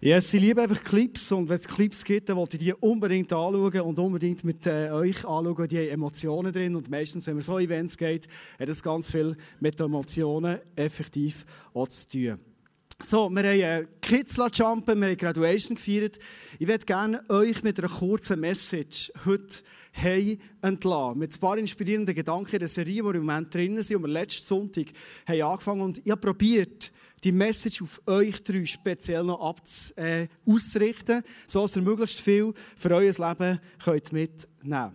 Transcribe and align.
Yes, 0.00 0.32
ich 0.32 0.40
liebe 0.40 0.62
einfach 0.62 0.84
Clips 0.84 1.32
und 1.32 1.48
wenn 1.48 1.56
es 1.56 1.66
Clips 1.66 2.04
gibt, 2.04 2.28
dann 2.28 2.36
wollte 2.36 2.56
ich 2.56 2.62
die 2.62 2.72
unbedingt 2.72 3.32
anschauen 3.32 3.80
und 3.80 3.98
unbedingt 3.98 4.44
mit 4.44 4.64
äh, 4.64 4.90
euch 4.92 5.26
anschauen. 5.26 5.66
Die 5.66 5.76
haben 5.76 5.88
Emotionen 5.88 6.52
drin 6.52 6.76
und 6.76 6.88
meistens, 6.88 7.26
wenn 7.26 7.34
man 7.34 7.42
so 7.42 7.58
Events 7.58 7.98
geht, 7.98 8.28
hat 8.60 8.68
das 8.68 8.80
ganz 8.80 9.10
viel 9.10 9.36
mit 9.58 9.80
Emotionen 9.80 10.60
effektiv 10.76 11.44
auch 11.74 11.88
zu 11.88 12.10
tun. 12.10 12.38
So, 13.02 13.28
wir 13.28 13.42
haben 13.42 13.60
äh, 13.60 13.86
Kids 14.00 14.36
jumpen, 14.36 15.00
wir 15.00 15.08
haben 15.08 15.16
Graduation 15.16 15.74
gefeiert. 15.74 16.20
Ich 16.60 16.68
würde 16.68 16.86
gerne 16.86 17.28
euch 17.28 17.64
mit 17.64 17.80
einer 17.80 17.88
kurzen 17.88 18.38
Message 18.38 19.10
heute 19.24 19.64
hey 19.90 20.38
entlassen. 20.62 21.18
Mit 21.18 21.34
ein 21.34 21.40
paar 21.40 21.58
inspirierenden 21.58 22.14
Gedanken 22.14 22.54
in 22.54 22.60
der 22.60 22.68
Serie, 22.68 23.02
die 23.02 23.18
im 23.18 23.26
Moment 23.26 23.52
drin 23.52 23.82
sind, 23.82 23.96
und 23.96 24.02
wir 24.02 24.08
letzten 24.10 24.46
Sonntag 24.46 24.86
haben 25.26 25.42
angefangen 25.42 25.80
und 25.80 25.98
ich 26.04 26.10
habe 26.12 26.20
probiert, 26.20 26.92
die 27.24 27.32
Message 27.32 27.82
auf 27.82 28.00
euch 28.06 28.42
drei 28.42 28.64
speziell 28.64 29.24
noch 29.24 29.40
abz, 29.40 29.92
äh, 29.96 30.28
auszurichten, 30.46 31.22
so 31.46 31.62
dass 31.62 31.76
ihr 31.76 31.82
möglichst 31.82 32.20
viel 32.20 32.52
für 32.76 32.90
euer 32.90 33.12
Leben 33.12 33.60
könnt 33.82 34.12
mitnehmen 34.12 34.94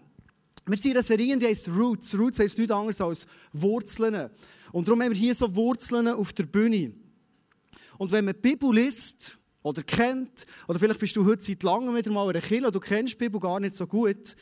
Wir 0.66 0.78
sind 0.78 0.91
in 0.91 0.98
einer 0.98 1.04
Serie, 1.04 1.38
die 1.38 1.45
heisst 1.45 1.67
Roots. 1.67 2.17
Roots 2.17 2.40
heisst 2.40 2.58
nichts 2.58 2.73
anderes 2.73 3.02
als 3.02 3.28
Wurzeln. 3.52 4.30
Und 4.72 4.88
darum 4.88 5.02
haben 5.02 5.12
wir 5.12 5.20
hier 5.20 5.36
so 5.36 5.54
Wurzeln 5.54 6.08
auf 6.08 6.34
der 6.34 6.45
Bühne. 6.45 6.94
Und 7.98 8.12
wenn 8.12 8.26
man 8.26 8.36
die 8.36 8.42
Bibel 8.42 8.73
liest, 8.73 9.38
oder 9.64 9.81
kennt, 9.81 10.45
oder 10.67 10.78
vielleicht 10.78 11.00
bist 11.00 11.16
du 11.16 11.26
heute 11.26 11.42
seit 11.42 11.64
langem 11.64 11.95
wieder 11.95 12.12
mal 12.12 12.23
in 12.26 12.31
einer 12.31 12.42
Kirche, 12.45 12.70
du 12.70 12.80
kennst 12.80 13.14
die 13.14 13.17
Bibel 13.17 13.40
gar 13.40 13.59
nicht 13.59 13.76
so 13.76 13.88
gut, 13.88 14.36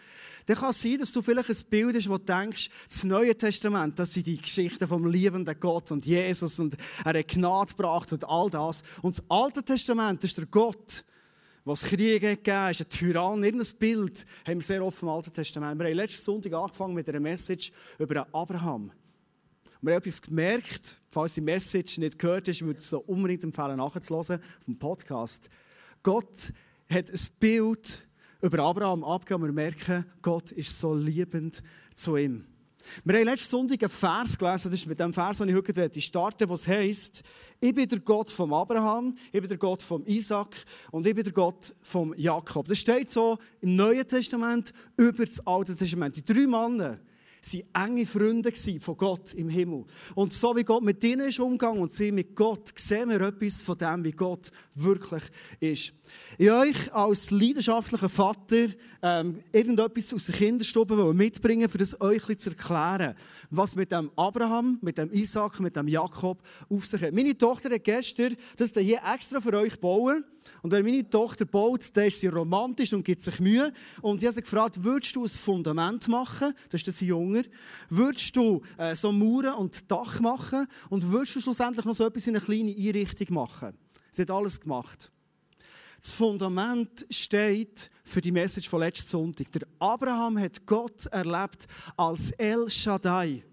dann 0.45 0.57
kann 0.57 0.71
es 0.71 0.81
sein, 0.81 0.97
dass 0.97 1.11
du 1.11 1.21
vielleicht 1.21 1.49
ein 1.49 1.69
Bild 1.69 1.95
hast, 1.95 2.09
wo 2.09 2.17
du 2.17 2.25
denkst, 2.25 2.69
das 2.87 3.03
Neue 3.03 3.37
Testament, 3.37 3.97
das 3.99 4.13
sind 4.13 4.27
die 4.27 4.37
Geschichten 4.37 4.87
vom 4.87 5.05
liebenden 5.07 5.59
Gott 5.59 5.91
und 5.91 6.05
Jesus 6.05 6.59
und 6.59 6.75
er 7.05 7.19
hat 7.19 7.27
Gnade 7.27 7.73
gebracht 7.73 8.11
und 8.13 8.27
all 8.27 8.49
das. 8.49 8.83
Und 9.01 9.17
das 9.17 9.23
Alte 9.29 9.63
Testament 9.63 10.23
ist 10.23 10.37
der 10.37 10.45
Gott, 10.45 11.03
was 11.63 11.83
Kriege 11.83 12.19
gegeben 12.19 12.57
hat, 12.57 12.71
ist 12.71 12.81
ein 12.81 12.89
Tyrann. 12.89 13.43
Irgendein 13.43 13.77
Bild 13.77 14.25
haben 14.47 14.59
wir 14.59 14.65
sehr 14.65 14.83
oft 14.83 15.01
im 15.03 15.09
Alten 15.09 15.31
Testament. 15.31 15.79
Wir 15.79 15.87
haben 15.87 15.95
letzten 15.95 16.23
Sonntag 16.23 16.53
angefangen 16.53 16.95
mit 16.95 17.07
einer 17.07 17.19
Message 17.19 17.71
über 17.99 18.27
Abraham. 18.33 18.91
Und 19.81 19.87
wir 19.87 19.93
haben 19.93 20.01
etwas 20.01 20.21
gemerkt, 20.21 20.95
falls 21.09 21.33
die 21.33 21.41
Message 21.41 21.99
nicht 21.99 22.17
gehört 22.17 22.47
hast, 22.47 22.61
würde 22.61 22.79
ich 22.79 22.85
es 22.85 22.93
unbedingt 22.93 23.43
empfehlen, 23.43 23.77
nachzuhören 23.77 24.41
vom 24.63 24.77
Podcast. 24.77 25.49
Gott 26.03 26.51
hat 26.89 27.11
ein 27.11 27.19
Bild 27.39 28.07
über 28.41 28.59
Abraham 28.59 29.03
abgegeben 29.03 29.43
und 29.43 29.49
wir 29.49 29.53
merken, 29.53 30.05
Gott 30.21 30.51
ist 30.51 30.79
so 30.79 30.93
liebend 30.93 31.61
zu 31.93 32.17
ihm. 32.17 32.45
Wir 33.03 33.15
haben 33.15 33.25
letzten 33.25 33.49
Sonntag 33.49 33.81
einen 33.83 33.89
Vers 33.89 34.37
gelesen, 34.37 34.71
das 34.71 34.79
ist 34.79 34.87
mit 34.87 34.99
dem 34.99 35.13
Vers, 35.13 35.37
den 35.37 35.49
ich 35.49 35.55
heute 35.55 36.01
starten 36.01 36.49
was 36.49 36.67
heisst, 36.67 37.21
ich 37.59 37.73
bin 37.75 37.87
der 37.87 37.99
Gott 37.99 38.31
von 38.31 38.51
Abraham, 38.53 39.15
ich 39.31 39.39
bin 39.39 39.47
der 39.47 39.57
Gott 39.57 39.83
von 39.83 40.03
Isaac 40.05 40.55
und 40.89 41.05
ich 41.05 41.13
bin 41.13 41.23
der 41.23 41.33
Gott 41.33 41.75
von 41.81 42.13
Jakob. 42.17 42.67
Das 42.67 42.79
steht 42.79 43.09
so 43.09 43.37
im 43.61 43.75
Neuen 43.75 44.07
Testament 44.07 44.73
über 44.97 45.25
das 45.25 45.45
Alte 45.45 45.75
Testament. 45.75 46.15
Die 46.15 46.25
drei 46.25 46.47
Männer, 46.47 46.99
sie 47.41 47.65
enge 47.73 48.05
Freunde 48.05 48.51
von 48.79 48.97
Gott 48.97 49.33
im 49.33 49.49
Himmel. 49.49 49.85
Und 50.15 50.33
so 50.33 50.55
wie 50.55 50.63
Gott 50.63 50.83
mit 50.83 51.03
ihnen 51.03 51.27
ist 51.27 51.39
umgegangen 51.39 51.81
und 51.81 51.91
sie 51.91 52.11
mit 52.11 52.35
Gott, 52.35 52.69
sehen 52.75 53.09
wir 53.09 53.21
etwas 53.21 53.61
von 53.61 53.77
dem, 53.77 54.05
wie 54.05 54.11
Gott 54.11 54.51
wirklich 54.75 55.23
ist. 55.59 55.93
Ich 56.37 56.51
euch 56.51 56.93
als 56.93 57.31
leidenschaftlicher 57.31 58.09
Vater 58.09 58.67
ähm, 59.01 59.39
irgendetwas 59.51 60.13
aus 60.13 60.25
der 60.27 60.35
Kinderstube 60.35 61.13
mitbringen, 61.13 61.69
für 61.69 61.77
das 61.77 61.99
euch 61.99 62.37
zu 62.37 62.49
erklären, 62.49 63.15
was 63.49 63.75
mit 63.75 63.91
dem 63.91 64.11
Abraham, 64.15 64.77
mit 64.81 64.97
dem 64.97 65.11
Isaac, 65.11 65.59
mit 65.59 65.75
dem 65.75 65.87
Jakob 65.87 66.41
auf 66.69 66.85
sich 66.85 67.01
hat. 67.01 67.13
Meine 67.13 67.37
Tochter 67.37 67.73
hat 67.73 67.83
gestern 67.83 68.35
das 68.57 68.71
hier 68.73 69.01
extra 69.13 69.41
für 69.41 69.53
euch 69.53 69.79
bauen. 69.79 70.23
Und 70.63 70.71
wenn 70.71 70.83
meine 70.83 71.07
Tochter 71.07 71.45
baut, 71.45 71.85
dann 71.93 72.07
ist 72.07 72.19
sie 72.19 72.27
romantisch 72.27 72.93
und 72.93 73.03
gibt 73.03 73.21
sich 73.21 73.39
Mühe. 73.39 73.71
Und 74.01 74.21
ich 74.21 74.25
habe 74.25 74.33
sie 74.33 74.41
gefragt, 74.41 74.83
würdest 74.83 75.15
du 75.15 75.23
ein 75.23 75.29
Fundament 75.29 76.07
machen? 76.07 76.53
Das 76.69 76.81
ist 76.81 76.87
das 76.87 77.01
Junger. 77.31 77.47
Würdest 77.89 78.35
du 78.35 78.61
äh, 78.77 78.95
so 78.95 79.11
Mauern 79.11 79.55
und 79.55 79.89
Dach 79.91 80.19
machen? 80.19 80.67
Und 80.89 81.11
würdest 81.11 81.35
du 81.35 81.41
schlussendlich 81.41 81.85
noch 81.85 81.95
so 81.95 82.05
etwas 82.05 82.27
in 82.27 82.35
eine 82.35 82.43
kleine 82.43 82.71
Einrichtung 82.71 83.33
machen? 83.33 83.73
Sie 84.11 84.23
hat 84.23 84.31
alles 84.31 84.59
gemacht. 84.59 85.11
Das 85.99 86.11
Fundament 86.13 87.05
steht 87.09 87.91
für 88.03 88.21
die 88.21 88.31
Message 88.31 88.67
von 88.67 88.79
letzten 88.79 89.07
Sonntag. 89.07 89.51
Der 89.51 89.67
Abraham 89.79 90.39
hat 90.39 90.65
Gott 90.65 91.05
erlebt 91.07 91.67
als 91.95 92.31
El 92.31 92.69
Shaddai. 92.69 93.43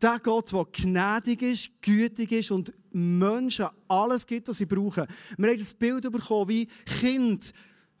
Der 0.00 0.18
Gott, 0.20 0.52
der 0.52 0.66
gnädig 0.72 1.42
ist, 1.42 1.82
gütig 1.82 2.32
ist 2.32 2.50
und 2.50 2.72
Menschen 2.92 3.66
alles 3.88 4.26
gibt, 4.26 4.48
was 4.48 4.58
sie 4.58 4.66
brauchen. 4.66 5.06
Wir 5.36 5.50
haben 5.50 5.58
das 5.58 5.74
Bild 5.74 6.10
bekommen 6.10 6.48
wie 6.48 6.66
Kind, 6.66 7.52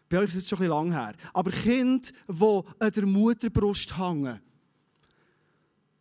bei 0.08 0.18
euch 0.18 0.28
ist 0.28 0.36
es 0.36 0.48
schon 0.48 0.58
ein 0.58 0.68
bisschen 0.68 0.74
lang 0.74 0.92
her, 0.92 1.14
aber 1.32 1.50
Kind, 1.50 2.12
die 2.28 2.60
an 2.78 2.92
der 2.92 3.06
Mutterbrust 3.06 3.98
hängen. 3.98 4.40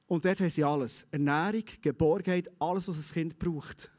Und 0.07 0.25
dort 0.25 0.39
haben 0.39 0.49
sie 0.49 0.63
alles. 0.63 1.07
Ernährung, 1.11 1.63
Geborgenheit, 1.81 2.49
alles, 2.59 2.87
was 2.87 3.09
ein 3.09 3.13
Kind 3.13 3.39
braucht. 3.39 3.91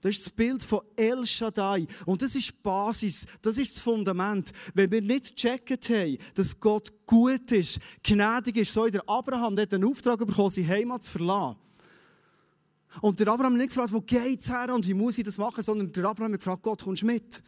Das 0.00 0.16
ist 0.16 0.26
das 0.26 0.32
Bild 0.32 0.62
von 0.62 0.80
El 0.96 1.26
Shaddai. 1.26 1.86
Und 2.06 2.22
das 2.22 2.34
ist 2.34 2.48
die 2.48 2.56
Basis, 2.62 3.26
das 3.42 3.58
ist 3.58 3.76
das 3.76 3.82
Fundament. 3.82 4.52
Wenn 4.74 4.90
wir 4.90 5.02
nicht 5.02 5.36
gecheckt 5.36 5.90
haben, 5.90 6.18
dass 6.34 6.58
Gott 6.58 6.92
gut 7.04 7.52
ist, 7.52 7.78
gnädig 8.02 8.58
ist, 8.58 8.72
so 8.72 8.86
der 8.86 9.06
Abraham, 9.08 9.56
der 9.56 9.64
hat 9.64 9.74
einen 9.74 9.84
Auftrag 9.84 10.18
bekommen, 10.18 10.50
seine 10.50 10.68
Heimat 10.68 11.02
zu 11.02 11.12
verlassen. 11.12 11.58
Und 13.02 13.20
der 13.20 13.28
Abraham 13.28 13.52
hat 13.52 13.58
nicht 13.58 13.68
gefragt, 13.68 13.92
wo 13.92 14.00
geht's 14.00 14.50
her 14.50 14.74
und 14.74 14.86
wie 14.86 14.94
muss 14.94 15.18
ich 15.18 15.24
das 15.24 15.38
machen, 15.38 15.62
sondern 15.62 15.92
der 15.92 16.04
Abraham 16.06 16.32
hat 16.32 16.40
gefragt, 16.40 16.62
Gott, 16.62 16.82
kommst 16.82 17.02
du 17.02 17.06
mit? 17.06 17.42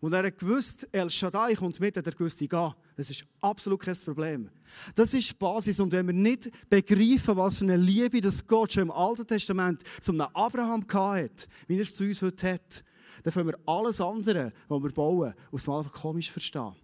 Und 0.00 0.12
er 0.12 0.24
hat 0.24 0.38
gewusst, 0.38 0.88
El 0.92 1.10
Shaddai 1.10 1.54
kommt 1.54 1.80
mit, 1.80 1.96
hat 1.96 2.06
er 2.06 2.12
gewusst, 2.12 2.40
ich 2.40 2.48
gehe. 2.48 2.74
Das 2.96 3.10
ist 3.10 3.24
absolut 3.40 3.80
kein 3.80 3.96
Problem. 3.96 4.48
Das 4.94 5.12
ist 5.12 5.30
die 5.30 5.34
Basis. 5.34 5.80
Und 5.80 5.90
wenn 5.90 6.06
wir 6.06 6.14
nicht 6.14 6.50
begreifen, 6.70 7.36
was 7.36 7.58
für 7.58 7.64
eine 7.64 7.76
Liebe 7.76 8.20
das 8.20 8.46
Gott 8.46 8.72
schon 8.72 8.84
im 8.84 8.90
Alten 8.92 9.26
Testament 9.26 9.82
zum 10.00 10.20
Abraham 10.20 10.84
hatte, 10.92 11.48
wie 11.66 11.76
er 11.76 11.82
es 11.82 11.96
zu 11.96 12.04
uns 12.04 12.22
heute 12.22 12.54
hat, 12.54 12.84
dann 13.24 13.32
können 13.32 13.48
wir 13.48 13.58
alles 13.66 14.00
andere, 14.00 14.52
was 14.68 14.82
wir 14.82 14.92
bauen, 14.92 15.34
aus 15.50 15.64
dem 15.64 15.74
einfach 15.74 15.92
komisch 15.92 16.30
verstehen. 16.30 16.74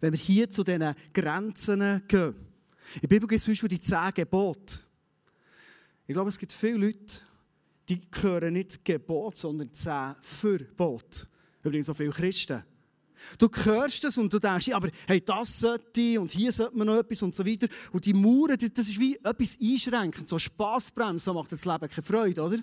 Wenn 0.00 0.12
wir 0.12 0.18
hier 0.18 0.48
zu 0.48 0.62
diesen 0.62 0.94
Grenzen 1.12 2.02
gehen. 2.06 2.34
In 2.96 3.00
der 3.02 3.08
Bibel 3.08 3.28
gibt 3.28 3.38
es 3.38 3.44
zum 3.44 3.52
Beispiel 3.52 3.68
die 3.70 3.80
zehn 3.80 4.10
Gebote. 4.14 4.80
Ich 6.06 6.14
glaube, 6.14 6.28
es 6.28 6.38
gibt 6.38 6.52
viele 6.52 6.86
Leute, 6.86 7.20
die 7.88 8.00
hören 8.20 8.52
nicht 8.52 8.84
Gebot, 8.84 9.36
sondern 9.36 9.72
zehn 9.72 10.14
Verbote. 10.20 11.26
Übrigens 11.64 11.86
so 11.86 11.94
viele 11.94 12.10
Christen. 12.10 12.62
Du 13.38 13.48
hörst 13.48 14.04
das 14.04 14.18
und 14.18 14.32
du 14.32 14.38
denkst, 14.38 14.70
aber 14.70 14.90
hey, 15.06 15.20
das 15.20 15.60
sollte 15.60 16.20
und 16.20 16.30
hier 16.30 16.52
sollte 16.52 16.76
man 16.76 16.86
noch 16.86 16.98
etwas 16.98 17.22
und 17.22 17.34
so 17.34 17.46
weiter. 17.46 17.68
Und 17.90 18.04
die 18.04 18.12
Mauern, 18.12 18.58
das 18.58 18.88
ist 18.88 19.00
wie 19.00 19.16
etwas 19.16 19.56
einschränkend, 19.60 20.28
so 20.28 20.38
Spassbremse, 20.38 21.24
so 21.24 21.34
macht 21.34 21.52
das 21.52 21.64
Leben 21.64 21.88
keine 21.88 22.02
Freude, 22.02 22.42
oder? 22.42 22.58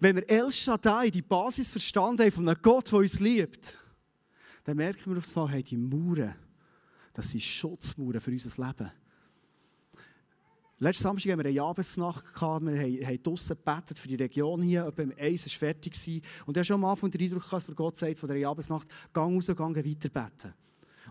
Wenn 0.00 0.16
wir 0.16 0.28
El 0.28 0.50
Shaddai, 0.50 1.10
die 1.10 1.22
Basis 1.22 1.68
verstanden 1.68 2.22
haben 2.22 2.32
von 2.32 2.48
einem 2.48 2.58
Gott, 2.60 2.90
der 2.90 2.98
uns 2.98 3.20
liebt, 3.20 3.76
dann 4.64 4.76
merken 4.76 5.12
wir 5.12 5.18
aufs 5.18 5.34
Mal, 5.34 5.50
hey, 5.50 5.62
die 5.62 5.76
Mauern, 5.76 6.34
das 7.12 7.30
sind 7.30 7.42
Schutzmauern 7.42 8.20
für 8.20 8.30
unser 8.30 8.66
Leben. 8.66 8.90
Letzten 10.80 11.02
Samstag 11.02 11.32
haben 11.32 11.40
wir 11.40 11.46
eine 11.46 11.54
Jahresnacht. 11.54 12.24
Wir 12.40 13.06
haben 13.06 13.22
draussen 13.24 13.56
gebetet 13.56 13.98
für 13.98 14.06
die 14.06 14.14
Region 14.14 14.62
hier. 14.62 14.86
Etwa 14.86 15.02
um 15.02 15.12
eins 15.18 15.44
war 15.46 15.58
fertig. 15.58 15.92
Und 16.46 16.56
ich 16.56 16.60
habe 16.60 16.64
schon 16.64 16.74
am 16.74 16.84
Anfang 16.84 17.10
den 17.10 17.20
Eindruck 17.20 17.50
dass 17.50 17.66
mir 17.66 17.74
Gott 17.74 17.96
sagt 17.96 18.20
von 18.20 18.28
der 18.28 18.38
Jahresnacht, 18.38 18.86
gang 19.12 19.34
raus, 19.34 19.48
gang 19.56 19.74
weiter 19.76 20.08
beten. 20.08 20.54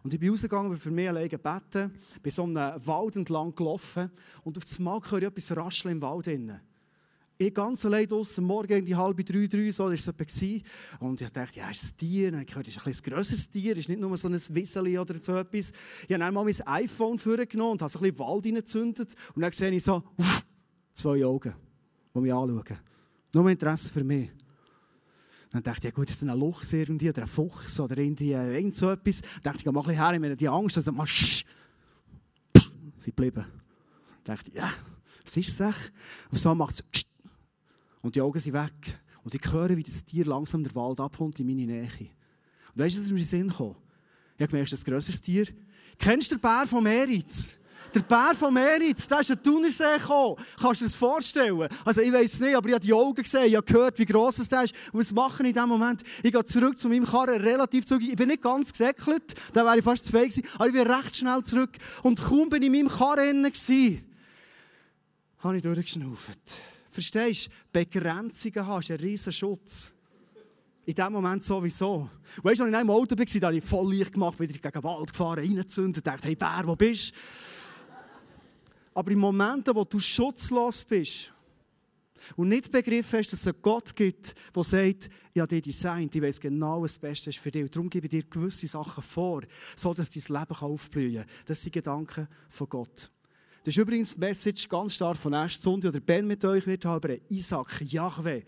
Und 0.04 0.14
ich 0.14 0.20
bin 0.22 0.30
rausgegangen, 0.30 0.70
bin 0.70 0.80
für 0.80 0.92
mich 0.92 1.10
alleine 1.10 1.38
beten, 1.38 1.92
bin 2.24 2.32
so 2.32 2.44
einem 2.44 2.86
Wald 2.86 3.18
entlang 3.18 3.54
gelaufen 3.54 4.10
und 4.44 4.58
auf 4.58 4.64
einmal 4.78 5.02
höre 5.02 5.18
ich 5.18 5.26
etwas 5.26 5.58
rascheln 5.58 5.96
im 5.96 6.02
Wald. 6.02 6.28
Drinnen. 6.28 6.62
Ich 7.40 7.54
ganz 7.54 7.86
allein 7.86 8.08
draußen, 8.08 8.44
morgen 8.44 8.84
die 8.84 8.96
halbe 8.96 9.24
drei, 9.24 9.46
drei, 9.46 9.72
so 9.72 9.86
war 9.86 9.94
es. 9.94 10.08
Und 11.00 11.22
ich 11.22 11.30
dachte, 11.30 11.60
ja, 11.60 11.70
ist 11.70 11.84
ein 11.84 11.98
Tier? 11.98 12.34
Und 12.34 12.42
ich 12.42 12.48
gehört, 12.48 12.68
ist 12.68 12.84
ein, 12.84 12.92
ein 12.92 13.02
grösseres 13.04 13.50
Tier, 13.50 13.78
ist 13.78 13.90
nicht 13.90 14.02
nur 14.02 14.18
so 14.18 14.28
ein 14.28 14.34
Wisseli 14.34 14.98
oder 14.98 15.14
so 15.16 15.36
etwas. 15.36 15.72
Ich 16.08 16.14
habe 16.14 16.20
dann 16.20 16.34
mal 16.34 16.44
mein 16.44 16.68
iPhone 16.68 17.20
vorgenommen 17.20 17.74
und 17.74 17.82
habe 17.84 17.92
so 17.92 18.00
ein 18.00 18.12
bisschen 18.12 18.20
Wald 18.20 18.46
reingezündet. 18.46 19.14
Und 19.36 19.44
dann 19.44 19.52
sehe 19.52 19.70
ich 19.70 19.84
so, 19.84 20.04
uff, 20.18 20.46
zwei 20.94 21.24
Augen, 21.24 21.54
die 22.16 22.20
mich 22.20 22.34
anschauen. 22.34 22.80
Nur 23.34 23.50
Interesse 23.52 23.92
für 23.92 24.04
mich. 24.04 24.32
Dann 25.52 25.62
dachte 25.62 25.80
ich, 25.80 25.84
ja 25.86 25.92
gut, 25.92 26.10
ist 26.10 26.22
das 26.22 26.28
ein 26.28 26.40
Luchs 26.40 26.74
irgendwie, 26.74 27.10
oder 27.10 27.22
ein 27.22 27.28
Fuchs 27.28 27.80
oder 27.80 28.00
irgendwie, 28.00 28.34
äh, 28.34 28.58
irgend 28.58 28.76
so 28.76 28.90
etwas. 28.90 29.22
Dann 29.22 29.44
dachte 29.44 29.60
ich, 29.60 29.66
ja, 29.66 29.72
mach 29.72 29.84
ein 29.84 29.90
bisschen 29.90 30.04
her, 30.04 30.14
ich 30.14 30.20
meine, 30.20 30.36
die 30.36 30.50
Angst, 30.50 30.78
also 30.78 30.92
mach, 30.92 31.08
sie 31.08 31.44
geblieben. 33.12 33.46
Dann 34.24 34.36
dachte 34.36 34.50
ich, 34.50 34.58
ja, 34.58 34.70
was 35.24 35.38
ist 35.38 35.60
das? 35.60 35.76
Und 36.32 36.40
so 36.40 36.56
macht 36.56 36.84
es, 36.92 37.06
und 38.08 38.16
die 38.16 38.22
Augen 38.22 38.40
sind 38.40 38.54
weg. 38.54 39.02
Und 39.24 39.36
ich 39.36 39.52
höre, 39.52 39.76
wie 39.76 39.84
das 39.84 40.06
Tier 40.06 40.26
langsam 40.26 40.64
der 40.64 40.74
Wald 40.76 41.02
abkommt 41.02 41.38
in 41.42 41.46
meine 41.46 41.66
Nähe. 41.66 41.90
Und 42.74 42.82
weißt 42.82 42.96
du, 42.96 43.02
was 43.02 43.08
mir 43.08 43.18
in 43.20 43.24
den 43.24 43.26
Sinn 43.26 43.50
kam? 43.50 43.76
Ich 44.38 44.42
habe 44.42 44.48
gemerkt, 44.48 44.72
das 44.72 44.80
ist 44.80 44.88
ein 44.88 44.94
grosses 44.94 45.20
Tier. 45.20 45.46
Kennst 46.00 46.32
du 46.32 46.36
den 46.36 46.42
Bär 46.42 46.64
vom 46.68 46.86
Meritz? 46.86 47.58
Der 47.94 48.00
Bär 48.00 48.34
von 48.34 48.54
Meritz, 48.54 49.10
der 49.10 49.20
ist 49.20 49.30
den 49.30 49.44
Thunersee 49.44 49.98
gekommen. 49.98 50.38
Kannst 50.58 50.80
du 50.80 50.86
dir 50.86 50.90
das 50.90 50.96
vorstellen? 50.96 51.68
Also 51.84 52.00
ich 52.00 52.14
weiß 52.14 52.40
nicht, 52.40 52.56
aber 52.56 52.70
ich 52.70 52.76
habe 52.76 52.86
die 52.86 52.94
Augen 52.94 53.22
gesehen, 53.22 53.48
ich 53.48 53.56
habe 53.58 53.66
gehört, 53.66 54.00
wie 54.00 54.06
gross 54.06 54.40
es 54.40 54.48
ist. 54.48 54.74
Und 54.94 55.02
was 55.02 55.12
mache 55.12 55.44
ich 55.44 55.50
in 55.50 55.54
diesem 55.54 55.68
Moment? 55.68 56.02
Ich 56.24 56.32
gehe 56.32 56.44
zurück 56.46 56.78
zu 56.78 56.88
meinem 56.88 57.06
Karren, 57.06 57.42
relativ 57.42 57.86
zurück. 57.86 58.04
Ich 58.04 58.16
bin 58.16 58.30
nicht 58.30 58.42
ganz 58.42 58.72
gesäckelt, 58.72 59.36
da 59.52 59.66
wäre 59.66 59.80
ich 59.80 59.84
fast 59.84 60.06
zwei 60.06 60.28
gewesen, 60.28 60.44
aber 60.56 60.68
ich 60.68 60.74
bin 60.74 60.88
recht 60.88 61.18
schnell 61.18 61.42
zurück. 61.44 61.78
Und 62.04 62.22
kaum 62.22 62.48
bin 62.48 62.62
ich 62.62 62.68
in 62.68 62.72
meinem 62.72 62.88
Karren 62.88 63.44
gewesen, 63.44 64.06
habe 65.40 65.58
ich 65.58 65.64
durchgeschnauft. 65.64 66.77
Verstehst 66.98 67.46
du? 67.46 67.52
Begrenzungen 67.72 68.66
hast, 68.66 68.90
ein 68.90 68.98
riesen 68.98 69.32
Schutz. 69.32 69.92
In 70.84 70.96
dem 70.96 71.14
Moment 71.14 71.44
sowieso. 71.44 72.10
Weißt 72.42 72.60
du, 72.60 72.64
als 72.64 72.70
ich 72.72 72.74
in 72.74 72.74
einem 72.74 72.90
Auto 72.90 73.16
war, 73.16 73.26
da 73.40 73.48
habe 73.48 73.58
ich 73.58 73.64
voll 73.64 73.96
leicht 73.96 74.14
gemacht, 74.14 74.40
wieder 74.40 74.54
gegen 74.54 74.72
den 74.72 74.84
Wald 74.84 75.12
gefahren, 75.12 75.38
reingezündet, 75.38 76.08
dachte, 76.08 76.28
hey 76.28 76.36
Bär, 76.36 76.64
wo 76.66 76.76
bist 76.76 77.12
du? 77.12 77.16
Aber 78.96 79.12
in 79.12 79.20
Momenten, 79.20 79.76
wo 79.76 79.84
du 79.84 80.00
schutzlos 80.00 80.86
bist 80.86 81.32
und 82.36 82.50
nicht 82.50 82.72
begriffen 82.72 83.20
hast, 83.20 83.32
dass 83.32 83.42
es 83.42 83.48
einen 83.48 83.62
Gott 83.62 83.96
gibt, 83.96 84.34
der 84.56 84.64
sagt, 84.64 85.10
habe 85.38 85.48
dich 85.50 85.62
designt, 85.62 86.16
ich 86.16 86.22
weiß 86.24 86.40
genau, 86.40 86.82
was 86.82 86.94
das 86.94 87.00
Beste 87.00 87.30
ist 87.30 87.38
für 87.38 87.52
dich. 87.52 87.62
Und 87.62 87.76
darum 87.76 87.92
gebe 87.92 88.08
ich 88.08 88.10
dir 88.10 88.24
gewisse 88.24 88.66
Sachen 88.66 89.04
vor, 89.04 89.44
so 89.76 89.94
dass 89.94 90.10
dein 90.10 90.40
Leben 90.40 90.56
aufblühen 90.56 91.26
kann. 91.28 91.32
Das 91.46 91.62
sind 91.62 91.74
Gedanken 91.74 92.28
von 92.50 92.68
Gott. 92.68 93.12
Das 93.68 93.76
ist 93.76 93.82
übrigens 93.82 94.14
die 94.14 94.22
Message 94.22 94.70
ganz 94.70 94.94
stark 94.96 95.18
von 95.18 95.34
nächsten 95.34 95.62
Sonntag, 95.62 95.90
oder 95.90 96.00
Ben 96.00 96.26
mit 96.26 96.46
euch 96.46 96.66
wird 96.66 96.86
haben, 96.86 97.20
Isaac, 97.28 97.82
Yahweh. 97.82 98.44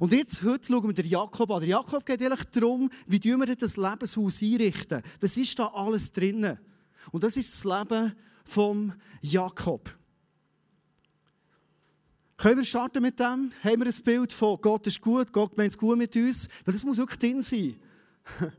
Und 0.00 0.12
jetzt, 0.12 0.42
heute 0.42 0.66
schauen 0.66 0.88
wir 0.88 0.92
den 0.92 1.06
Jakob 1.06 1.48
an. 1.52 1.60
Der 1.60 1.68
Jakob 1.68 2.04
geht 2.04 2.20
eigentlich 2.20 2.42
darum, 2.46 2.90
wie 3.06 3.22
wir 3.22 3.54
das 3.54 3.76
Lebenshaus 3.76 4.42
einrichten. 4.42 5.02
Was 5.20 5.36
ist 5.36 5.56
da 5.56 5.68
alles 5.68 6.10
drinnen? 6.10 6.58
Und 7.12 7.22
das 7.22 7.36
ist 7.36 7.52
das 7.52 7.62
Leben 7.62 8.12
vom 8.42 8.92
Jakob. 9.20 9.96
Können 12.38 12.56
wir 12.56 12.64
starten 12.64 13.00
mit 13.00 13.20
dem? 13.20 13.52
Haben 13.62 13.84
wir 13.84 13.86
ein 13.86 14.02
Bild 14.02 14.32
von 14.32 14.60
Gott 14.60 14.84
ist 14.88 15.00
gut, 15.00 15.32
Gott 15.32 15.56
meint 15.56 15.70
es 15.70 15.78
gut 15.78 15.96
mit 15.96 16.16
uns? 16.16 16.48
Weil 16.64 16.74
das 16.74 16.82
muss 16.82 16.98
wirklich 16.98 17.20
drin 17.20 17.40
sein. 17.40 17.76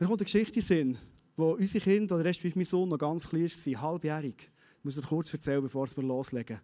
Mir 0.00 0.06
kommt 0.08 0.20
eine 0.20 0.24
Geschichte 0.24 0.74
in 0.74 0.98
wo 1.36 1.52
unsere 1.52 1.84
Kinder, 1.84 2.16
oder 2.16 2.24
respektive 2.24 2.58
mein 2.58 2.66
Sohn, 2.66 2.88
noch 2.88 2.98
ganz 2.98 3.28
klein 3.28 3.44
war, 3.44 3.82
halbjährig. 3.82 4.50
Ich 4.78 4.84
muss 4.84 4.98
euch 4.98 5.06
kurz 5.06 5.32
erzählen, 5.32 5.62
bevor 5.62 5.86
wir 5.94 6.02
loslegen. 6.02 6.60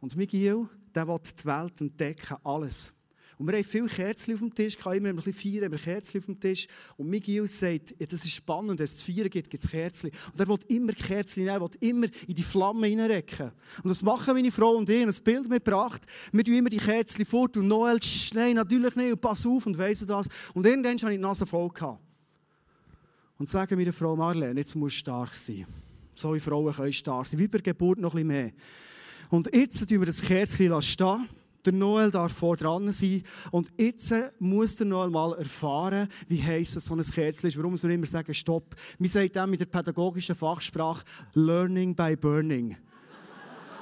Und 0.00 0.16
Miguel, 0.16 0.68
der 0.94 1.06
will 1.06 1.18
die 1.18 1.44
Welt 1.44 1.80
entdecken, 1.80 2.36
alles. 2.42 2.92
Und 3.40 3.46
wir 3.46 3.56
haben 3.56 3.64
viele 3.64 3.86
Kerzen 3.86 4.34
auf 4.34 4.40
dem 4.40 4.54
Tisch, 4.54 4.76
kann 4.76 4.92
immer 4.92 5.08
ein 5.08 5.16
bisschen 5.16 5.32
feiern, 5.32 5.64
haben 5.64 5.72
wir 5.72 5.78
Kerzen 5.78 6.18
auf 6.18 6.26
dem 6.26 6.38
Tisch. 6.38 6.66
Und 6.98 7.08
Miguel 7.08 7.46
sagt, 7.46 7.98
ja, 7.98 8.06
das 8.06 8.22
ist 8.22 8.32
spannend, 8.32 8.78
wenn 8.78 8.84
es 8.84 8.96
zu 8.96 9.10
feiern 9.10 9.30
gibt, 9.30 9.48
gibt 9.48 9.64
es 9.64 9.70
Kerzen. 9.70 10.10
Und 10.32 10.40
er 10.40 10.46
will 10.46 10.58
immer 10.68 10.92
Kerzen 10.92 11.48
er 11.48 11.58
will 11.58 11.70
immer 11.80 12.06
in 12.28 12.34
die 12.34 12.42
Flamme 12.42 12.86
hineinrecken. 12.86 13.50
Und 13.82 13.88
das 13.88 14.02
machen 14.02 14.34
meine 14.34 14.52
Frau 14.52 14.76
und 14.76 14.90
ich, 14.90 15.02
ein 15.02 15.24
Bild 15.24 15.48
mitgebracht. 15.48 16.02
Wir 16.32 16.44
tun 16.44 16.52
immer 16.52 16.68
die 16.68 16.76
Kerzen 16.76 17.24
fort 17.24 17.56
und 17.56 17.66
Noel, 17.66 17.98
nein, 18.34 18.56
natürlich 18.56 18.94
nicht, 18.94 19.12
und 19.12 19.20
pass 19.22 19.46
auf 19.46 19.64
und 19.64 19.78
weiss 19.78 20.04
das. 20.04 20.26
Und 20.52 20.66
irgendwann 20.66 20.96
hatte 20.96 21.06
ich 21.06 21.12
die 21.12 21.18
Nase 21.18 21.46
voll. 21.46 21.70
Gehabt. 21.70 22.09
Und 23.40 23.48
sage 23.48 23.74
meiner 23.74 23.94
Frau 23.94 24.14
Marlene, 24.16 24.60
jetzt 24.60 24.74
muss 24.74 24.92
stark 24.92 25.32
sein. 25.34 25.64
So 26.14 26.34
wie 26.34 26.40
Frauen 26.40 26.74
können 26.74 26.92
stark 26.92 27.24
sein, 27.24 27.40
wie 27.40 27.48
bei 27.48 27.56
der 27.56 27.72
Geburt 27.72 27.98
noch 27.98 28.12
ein 28.12 28.16
bisschen 28.16 28.26
mehr. 28.26 28.50
Und 29.30 29.48
jetzt 29.54 29.78
tun 29.88 29.98
wir 29.98 30.04
das 30.04 30.20
Kerzchen 30.20 30.82
stehen 30.82 31.26
der 31.64 31.72
Noel 31.72 32.10
darf 32.10 32.32
vor 32.32 32.58
dran 32.58 32.92
sein. 32.92 33.22
Und 33.50 33.70
jetzt 33.78 34.14
muss 34.40 34.76
der 34.76 34.86
Noel 34.86 35.08
mal 35.08 35.38
erfahren, 35.38 36.08
wie 36.28 36.42
heiß 36.42 36.72
so 36.72 36.94
ein 36.94 37.02
Kerzchen 37.02 37.48
ist. 37.48 37.56
Warum 37.56 37.82
wir 37.82 37.90
immer 37.90 38.06
sagen, 38.06 38.34
stopp. 38.34 38.76
Wir 38.98 39.08
sagen 39.08 39.30
dann 39.32 39.50
mit 39.50 39.60
der 39.60 39.66
pädagogischen 39.66 40.34
Fachsprache 40.34 41.04
Learning 41.32 41.94
by 41.94 42.16
Burning. 42.16 42.76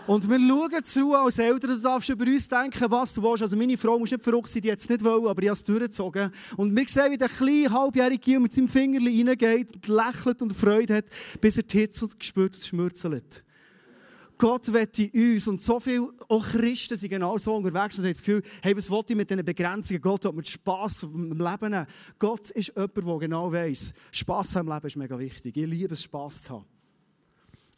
Und 0.09 0.27
wir 0.27 0.39
schauen 0.39 0.85
zu 0.85 1.15
als 1.15 1.37
Eltern, 1.37 1.71
du 1.73 1.81
darfst 1.83 2.09
über 2.09 2.25
uns 2.25 2.49
denken, 2.49 2.91
was 2.91 3.13
du 3.13 3.23
willst. 3.23 3.43
Also 3.43 3.59
meine 3.59 3.77
Frau 3.77 3.99
muss 3.99 4.11
nicht 4.11 4.23
verrückt 4.23 4.49
sein, 4.49 4.63
die 4.63 4.69
jetzt 4.69 4.89
nicht 4.89 5.05
wollen, 5.05 5.27
aber 5.27 5.43
ich 5.43 5.49
habe 5.49 5.53
es 5.53 5.63
durchgezogen. 5.63 6.31
Und 6.57 6.75
wir 6.75 6.89
sehen, 6.89 7.13
wie 7.13 7.19
der 7.19 7.29
kleine 7.29 7.71
Halbjährige 7.71 8.41
mit 8.41 8.55
seinem 8.55 8.69
Finger 8.69 9.01
reingeht 9.01 9.75
und 9.75 9.87
lächelt 9.87 10.41
und 10.41 10.55
Freude 10.55 10.97
hat, 10.97 11.05
bis 11.43 11.59
er 11.59 11.65
die 11.65 11.81
Hitze 11.81 12.09
spürt 12.21 12.55
und 12.55 12.65
schmurzelt. 12.65 13.45
Gott 14.39 14.73
wette 14.73 15.11
uns. 15.13 15.47
Und 15.47 15.61
so 15.61 15.79
viele, 15.79 16.09
auch 16.31 16.47
Christen 16.53 16.97
sind 16.97 17.11
genau 17.11 17.37
so 17.37 17.55
unterwegs 17.57 17.99
und 17.99 18.05
haben 18.05 18.13
das 18.13 18.23
Gefühl, 18.23 18.43
hey, 18.63 18.75
was 18.75 18.91
will 18.91 19.03
ich 19.07 19.15
mit 19.15 19.29
diesen 19.29 19.45
Begrenzungen? 19.45 20.01
Gott 20.01 20.25
hat 20.25 20.35
mit 20.35 20.49
Spass 20.49 21.03
im 21.03 21.33
Leben. 21.33 21.87
Gott 22.19 22.49
ist 22.53 22.73
jemand, 22.75 22.97
der 22.97 23.19
genau 23.19 23.53
weiss, 23.53 23.93
Spass 24.11 24.55
im 24.55 24.69
Leben 24.69 24.87
ist 24.87 24.97
mega 24.97 25.19
wichtig. 25.19 25.55
Ich 25.55 25.67
liebe 25.67 25.93
es, 25.93 26.03
Spass 26.03 26.45
zu 26.45 26.55
haben. 26.55 26.65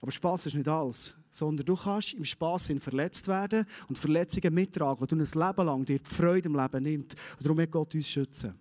Aber 0.00 0.12
Spass 0.12 0.46
ist 0.46 0.54
nicht 0.54 0.68
alles, 0.68 1.16
sondern 1.30 1.66
du 1.66 1.76
kannst 1.76 2.14
im 2.14 2.24
Spass 2.24 2.72
verletzt 2.78 3.28
werden 3.28 3.64
und 3.88 3.98
Verletzungen 3.98 4.52
mittragen, 4.52 5.06
die 5.06 5.14
du 5.14 5.22
ein 5.22 5.46
Leben 5.48 5.66
lang 5.66 5.84
dir 5.84 5.98
die 5.98 6.10
Freude 6.10 6.48
im 6.48 6.56
Leben 6.56 6.82
nimmt. 6.82 7.14
Und 7.14 7.44
darum 7.44 7.58
wird 7.58 7.70
Gott 7.70 7.94
uns 7.94 8.08
schützen. 8.08 8.54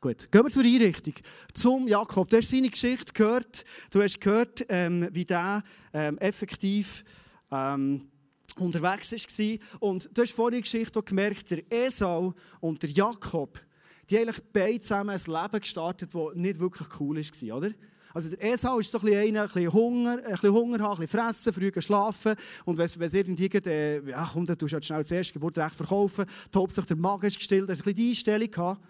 Gut, 0.00 0.32
gehen 0.32 0.44
wir 0.44 0.50
zur 0.50 0.64
Einrichtung. 0.64 1.12
Zum 1.52 1.86
Jakob. 1.86 2.30
Du 2.30 2.38
hast 2.38 2.48
seine 2.48 2.70
Geschichte 2.70 3.12
gehört. 3.12 3.64
Du 3.90 4.02
hast 4.02 4.18
gehört, 4.18 4.64
ähm, 4.70 5.08
wie 5.12 5.26
der 5.26 5.62
ähm, 5.92 6.16
effektiv 6.18 7.04
ähm, 7.50 8.08
unterwegs 8.56 9.12
war. 9.12 9.58
Und 9.80 10.08
du 10.16 10.22
hast 10.22 10.32
vor 10.32 10.50
der 10.50 10.62
Geschichte 10.62 11.02
gemerkt, 11.02 11.50
der 11.50 11.70
Esau 11.70 12.34
und 12.60 12.82
der 12.82 12.90
Jakob, 12.90 13.60
die 14.08 14.16
haben 14.16 14.28
eigentlich 14.28 14.42
beide 14.52 14.80
zusammen 14.80 15.10
ein 15.10 15.20
Leben 15.20 15.60
gestartet, 15.60 16.14
das 16.14 16.34
nicht 16.34 16.60
wirklich 16.60 16.88
cool 16.98 17.16
war, 17.18 17.56
oder? 17.58 17.70
Also 18.12 18.30
der 18.30 18.42
Esau 18.52 18.78
ist 18.78 18.90
so 18.90 18.98
ein 18.98 19.04
bisschen 19.04 19.20
einer, 19.20 19.42
ein 19.42 19.48
bisschen 19.48 19.72
Hunger, 19.72 20.18
ein 20.18 20.30
bisschen 20.30 20.52
Hunger 20.52 20.78
haben, 20.80 21.00
ein 21.00 21.06
bisschen 21.06 21.20
fressen, 21.20 21.52
früh 21.52 21.70
schlafen. 21.80 22.34
Und 22.64 22.78
wenn 22.78 22.86
es 22.86 23.14
irgendwie 23.14 23.48
geht, 23.48 23.66
äh, 23.66 24.00
ja 24.08 24.28
komm, 24.32 24.46
dann 24.46 24.58
tust 24.58 24.72
du 24.72 24.74
halt 24.74 24.84
schnell 24.84 25.00
das 25.00 25.10
erste 25.10 25.32
Geburtsrecht 25.34 25.74
verkaufen. 25.74 26.24
Die 26.52 26.58
Hauptsache 26.58 26.86
der 26.86 26.96
Magen 26.96 27.26
ist 27.26 27.38
gestillt, 27.38 27.68
er 27.68 27.74
ein 27.74 27.76
bisschen 27.76 27.94
die 27.94 28.08
Einstellung 28.10 28.50
gehabt. 28.50 28.82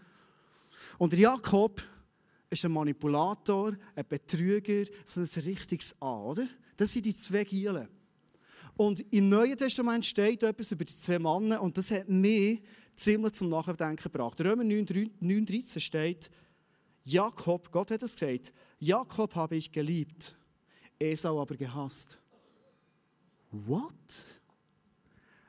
Und 0.99 1.13
Jakob 1.15 1.83
ist 2.49 2.65
ein 2.65 2.73
Manipulator, 2.73 3.75
ein 3.95 4.05
Betrüger, 4.09 4.85
so 5.05 5.21
ein 5.21 5.45
richtiges 5.45 5.95
A, 6.01 6.19
oder? 6.19 6.47
Das 6.77 6.93
sind 6.93 7.07
die 7.07 7.15
zwei 7.15 7.45
Gielen. 7.45 7.89
Und 8.77 9.05
im 9.13 9.29
Neuen 9.29 9.57
Testament 9.57 10.07
steht 10.07 10.43
etwas 10.43 10.73
über 10.73 10.85
die 10.85 10.97
zwei 10.97 11.19
Männer 11.19 11.61
und 11.61 11.77
das 11.77 11.91
hat 11.91 12.09
mich 12.09 12.63
ziemlich 12.97 13.35
zum 13.35 13.51
Nachdenken 13.51 14.03
gebracht. 14.03 14.41
Römer 14.41 14.63
9,13 14.63 15.81
steht, 15.81 16.31
Jakob, 17.05 17.71
Gott 17.71 17.91
hat 17.91 18.03
es 18.03 18.17
gesagt, 18.17 18.53
Jakob 18.81 19.35
habe 19.35 19.57
ich 19.57 19.71
geliebt, 19.71 20.35
Esau 20.99 21.41
aber 21.41 21.55
gehasst. 21.55 22.19
What? 23.53 24.41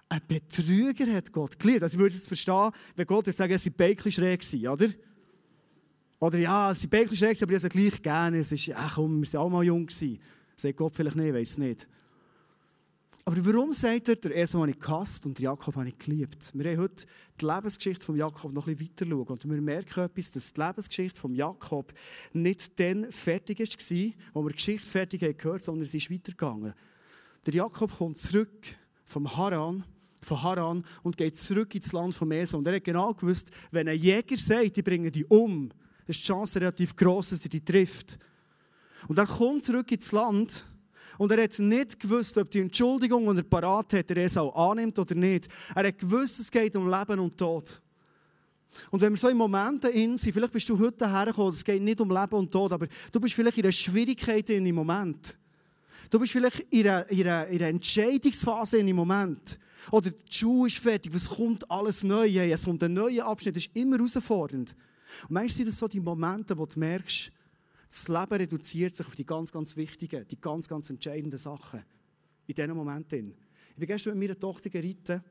Ein 0.09 0.21
Betrüger 0.27 1.11
hat 1.13 1.31
Gott 1.31 1.57
geliebt. 1.57 1.83
Also 1.83 1.95
ich 1.95 1.99
würde 1.99 2.15
es 2.15 2.27
verstehen, 2.27 2.71
wenn 2.95 3.05
Gott 3.07 3.25
würde 3.25 3.37
sagen, 3.37 3.53
es 3.53 3.63
sei 3.63 3.69
Bäckchen 3.69 4.11
schräg 4.11 4.43
oder? 4.67 4.87
Oder 6.19 6.37
ja, 6.37 6.71
es 6.71 6.81
sind 6.81 6.89
beide 6.89 7.15
schräg, 7.15 7.41
aber 7.41 7.53
ich 7.53 7.63
habe 7.63 7.73
sie 7.73 7.79
gleich 7.79 8.01
gerne. 8.01 8.37
Es 8.37 8.51
ist, 8.51 8.69
ach 8.75 8.95
komm, 8.95 9.23
wir 9.23 9.33
waren 9.33 9.41
auch 9.41 9.49
mal 9.49 9.63
jung. 9.63 9.89
Sagt 9.89 10.77
Gott 10.77 10.95
vielleicht 10.95 11.15
nicht, 11.15 11.33
weiß 11.33 11.57
nicht. 11.57 11.87
Aber 13.23 13.45
warum 13.45 13.71
sagt 13.71 14.09
er, 14.09 14.15
der 14.15 14.35
Esau 14.35 14.61
habe 14.61 14.71
ich 14.71 14.79
gehasst 14.79 15.25
und 15.25 15.39
Jakob 15.39 15.75
habe 15.75 15.89
ich 15.89 15.97
geliebt? 15.97 16.51
Wir 16.53 16.71
haben 16.71 16.79
heute 16.79 17.05
die 17.39 17.45
Lebensgeschichte 17.45 18.03
von 18.03 18.15
Jakob 18.15 18.51
noch 18.51 18.67
ein 18.67 18.75
bisschen 18.75 18.91
weiter 18.91 19.05
schauen. 19.05 19.39
Und 19.43 19.49
wir 19.49 19.61
merken 19.61 20.03
etwas, 20.03 20.31
dass 20.31 20.53
die 20.53 20.61
Lebensgeschichte 20.61 21.19
von 21.19 21.35
Jakob 21.35 21.93
nicht 22.33 22.79
dann 22.79 23.11
fertig 23.11 23.59
war, 23.59 24.13
wo 24.33 24.43
wir 24.43 24.49
die 24.49 24.55
Geschichte 24.55 24.87
fertig 24.87 25.21
haben 25.21 25.37
gehört, 25.37 25.61
sondern 25.61 25.85
sie 25.85 25.97
ist 25.97 26.09
weitergegangen. 26.09 26.73
Der 27.45 27.53
Jakob 27.53 27.95
kommt 27.95 28.17
zurück 28.17 28.75
vom 29.05 29.35
Haran, 29.37 29.83
von 30.23 30.41
Haran 30.41 30.85
und 31.03 31.17
geht 31.17 31.37
zurück 31.37 31.75
ins 31.75 31.91
Land 31.91 32.15
von 32.15 32.31
Esau. 32.31 32.57
Und 32.57 32.67
er 32.67 32.75
hat 32.75 32.83
genau 32.83 33.13
gewusst, 33.13 33.51
wenn 33.69 33.87
ein 33.87 33.99
Jäger 33.99 34.37
sagt, 34.37 34.77
die 34.77 34.81
bringen 34.81 35.11
die 35.11 35.25
um, 35.25 35.69
ist 36.07 36.21
die 36.21 36.27
Chance 36.27 36.59
relativ 36.59 36.95
groß, 36.95 37.31
dass 37.31 37.43
er 37.43 37.49
die 37.49 37.63
trifft. 37.63 38.17
Und 39.07 39.17
er 39.17 39.27
kommt 39.27 39.63
zurück 39.63 39.91
ins 39.91 40.11
Land 40.11 40.65
und 41.17 41.31
er 41.31 41.43
hat 41.43 41.57
nicht 41.59 41.99
gewusst, 41.99 42.37
ob 42.37 42.49
die 42.49 42.59
Entschuldigung, 42.59 43.31
die 43.33 43.39
er 43.39 43.43
parat 43.43 43.93
hat, 43.93 44.11
er 44.11 44.17
es 44.17 44.37
auch 44.37 44.71
annimmt 44.71 44.97
oder 44.97 45.15
nicht. 45.15 45.47
Er 45.75 45.87
hat 45.87 45.97
gewusst, 45.97 46.39
es 46.39 46.51
geht 46.51 46.75
um 46.75 46.89
Leben 46.89 47.19
und 47.19 47.37
Tod. 47.37 47.81
Und 48.89 49.01
wenn 49.01 49.11
wir 49.11 49.17
so 49.17 49.27
in 49.27 49.37
Momenten 49.37 49.91
in 49.91 50.17
sind, 50.17 50.33
vielleicht 50.33 50.53
bist 50.53 50.69
du 50.69 50.79
heute 50.79 51.11
hergekommen, 51.11 51.51
es 51.51 51.63
geht 51.63 51.81
nicht 51.81 51.99
um 51.99 52.09
Leben 52.09 52.35
und 52.35 52.51
Tod, 52.51 52.71
aber 52.71 52.87
du 53.11 53.19
bist 53.19 53.35
vielleicht 53.35 53.57
in 53.57 53.63
einer 53.63 53.71
Schwierigkeit 53.71 54.49
in 54.49 54.63
dem 54.63 54.75
Moment. 54.75 55.37
Du 56.09 56.19
bist 56.19 56.33
vielleicht 56.33 56.59
in 56.69 56.87
einer, 56.87 57.09
in 57.09 57.27
einer, 57.27 57.47
in 57.47 57.63
einer 57.63 58.65
dem 58.71 58.95
Moment. 58.95 59.59
Oder 59.89 60.11
die 60.11 60.33
Schule 60.33 60.67
ist 60.67 60.77
fertig, 60.77 61.13
was 61.13 61.27
kommt 61.27 61.69
alles 61.69 62.03
neu? 62.03 62.27
Es 62.27 62.65
kommt 62.65 62.83
ein 62.83 62.93
neuer 62.93 63.25
Abschnitt, 63.25 63.55
das 63.55 63.65
ist 63.65 63.75
immer 63.75 63.97
herausfordernd. 63.97 64.75
Und 65.23 65.31
manchmal 65.31 65.49
sind 65.49 65.67
das 65.67 65.77
so 65.77 65.87
die 65.87 65.99
Momente, 65.99 66.57
wo 66.57 66.65
du 66.65 66.79
merkst, 66.79 67.31
das 67.91 68.07
Leben 68.07 68.33
reduziert 68.33 68.95
sich 68.95 69.05
auf 69.05 69.15
die 69.15 69.25
ganz, 69.25 69.51
ganz 69.51 69.75
wichtigen, 69.75 70.25
die 70.25 70.39
ganz, 70.39 70.69
ganz 70.69 70.89
entscheidenden 70.89 71.37
Sachen. 71.37 71.83
In 72.47 72.55
diesen 72.55 72.73
Momenten. 72.73 73.35
Ich 73.71 73.75
bin 73.75 73.87
gestern 73.87 74.17
mit 74.17 74.29
meiner 74.29 74.39
Tochter 74.39 74.69
geritten 74.69 75.21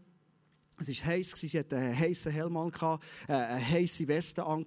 Es 0.80 0.88
war 1.00 1.12
heiß, 1.12 1.32
sie 1.36 1.58
hatte 1.58 1.76
einen 1.76 1.98
heißen 1.98 2.32
Helm 2.32 2.56
an, 2.56 2.72
äh, 3.28 3.32
eine 3.32 3.70
heisse 3.70 4.08
Weste 4.08 4.44
an, 4.44 4.64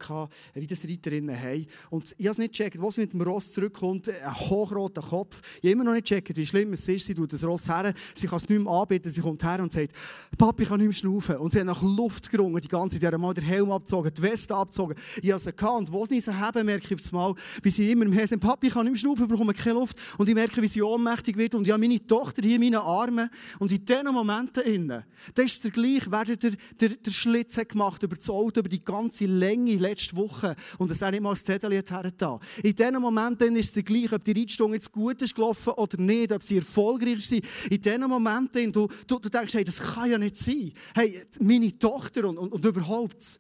wie 0.54 0.68
das 0.68 0.84
Reiterinnen 0.88 1.36
haben. 1.36 1.66
Und 1.90 2.16
ich 2.18 2.26
habe 2.26 2.34
es 2.34 2.38
nicht 2.38 2.56
gecheckt, 2.56 2.80
wo 2.80 2.92
sie 2.92 3.02
mit 3.02 3.14
dem 3.14 3.22
Ross 3.22 3.52
zurückkommt, 3.52 4.10
ein 4.10 4.40
hochroter 4.40 5.02
Kopf. 5.02 5.42
Ich 5.56 5.64
habe 5.64 5.72
immer 5.72 5.84
noch 5.84 5.94
nicht 5.94 6.08
gecheckt, 6.08 6.38
wie 6.38 6.46
schlimm 6.46 6.74
es 6.74 6.88
ist. 6.88 7.08
Sie 7.08 7.16
tut 7.16 7.34
das 7.34 7.44
Ross 7.44 7.68
her, 7.68 7.94
sie 8.14 8.28
kann 8.28 8.38
es 8.38 8.48
nicht 8.48 8.62
mehr 8.62 8.72
anbieten, 8.72 9.10
sie 9.10 9.22
kommt 9.22 9.44
her 9.44 9.60
und 9.60 9.72
sagt, 9.72 9.94
Papi, 10.38 10.64
ich 10.64 10.70
kann 10.70 10.78
nicht 10.78 10.88
mehr 10.88 10.94
schnaufen. 10.94 11.38
Und 11.38 11.52
sie 11.52 11.60
hat 11.60 11.66
nach 11.66 11.82
Luft 11.82 12.30
gerungen, 12.30 12.62
die 12.62 12.68
ganze 12.68 13.00
Zeit. 13.00 13.18
mal 13.18 13.34
den 13.34 13.44
Helm 13.44 13.72
abgezogen, 13.72 14.12
die 14.16 14.22
Weste 14.22 14.56
abgezogen. 14.56 14.96
Ich 15.22 15.32
habe 15.32 15.40
sie 15.40 15.50
gekannt. 15.50 15.92
Wo 15.92 16.06
sie 16.06 16.22
sie 16.22 16.34
haben, 16.34 16.66
merke 16.66 16.94
ich 16.94 17.14
auf 17.14 17.36
wie 17.62 17.72
sie 17.72 17.92
immer 17.92 18.06
im 18.06 18.14
Herzen 18.14 18.40
sagt, 18.40 18.44
Papi, 18.44 18.68
ich 18.68 18.74
kann 18.74 18.84
nicht 18.84 18.94
mehr 18.94 19.00
schnaufen, 19.00 19.28
bekomme 19.28 19.54
keine 19.54 19.80
Luft. 19.80 19.98
Und 20.18 20.30
ich 20.30 20.36
merke, 20.36 20.62
wie 20.62 20.68
sie 20.68 20.82
ohnmächtig 20.82 21.38
wird. 21.38 21.56
Und 21.56 21.66
ich 21.66 21.72
habe 21.72 21.82
meine 21.82 22.06
Tochter 22.06 22.42
hier 22.42 22.56
in 22.56 22.62
meinen 22.62 22.76
Armen. 22.76 23.30
Und 23.60 23.72
in 23.72 23.84
diesen 23.84 24.14
Momenten 24.14 25.04
das 25.36 25.46
ist 25.46 25.64
der 25.64 25.72
gleiche 25.72 26.03
gleich, 26.10 26.28
wer 26.28 26.36
der, 26.36 26.52
der, 26.80 26.90
der 26.90 27.12
Schlitz 27.12 27.60
gemacht 27.68 28.04
über 28.04 28.16
das 28.16 28.30
Auto, 28.30 28.60
über 28.60 28.70
die 28.70 28.84
ganze 28.84 29.26
Länge 29.26 29.76
letzte 29.76 30.16
Woche 30.16 30.56
und 30.78 30.92
es 30.92 31.04
auch 31.04 31.12
nicht 31.12 31.22
mal 31.22 31.32
das 31.32 31.44
Zettel 31.44 31.72
hergetan. 31.72 32.40
In 32.64 32.76
diesen 32.76 33.02
Momenten 33.02 33.56
ist 33.56 33.76
es 33.76 33.86
gleich, 33.86 34.12
ob 34.12 34.24
die 34.24 34.32
Reitstunge 34.32 34.76
jetzt 34.76 34.92
gut 34.92 35.22
ist 35.22 35.36
gelaufen 35.36 35.74
oder 35.74 35.98
nicht, 36.00 36.32
ob 36.32 36.44
sie 36.44 36.58
erfolgreich 36.58 37.28
sind. 37.28 37.46
In 37.70 37.82
diesen 37.82 38.08
Momenten, 38.08 38.72
du, 38.72 38.88
du, 39.08 39.20
du 39.20 39.30
denkst, 39.30 39.54
hey, 39.54 39.64
das 39.64 39.80
kann 39.80 40.10
ja 40.10 40.18
nicht 40.18 40.38
sein. 40.38 40.72
Hey, 40.96 41.22
meine 41.40 41.78
Tochter 41.78 42.28
und, 42.28 42.38
und, 42.38 42.54
und 42.54 42.66
überhaupt. 42.66 43.40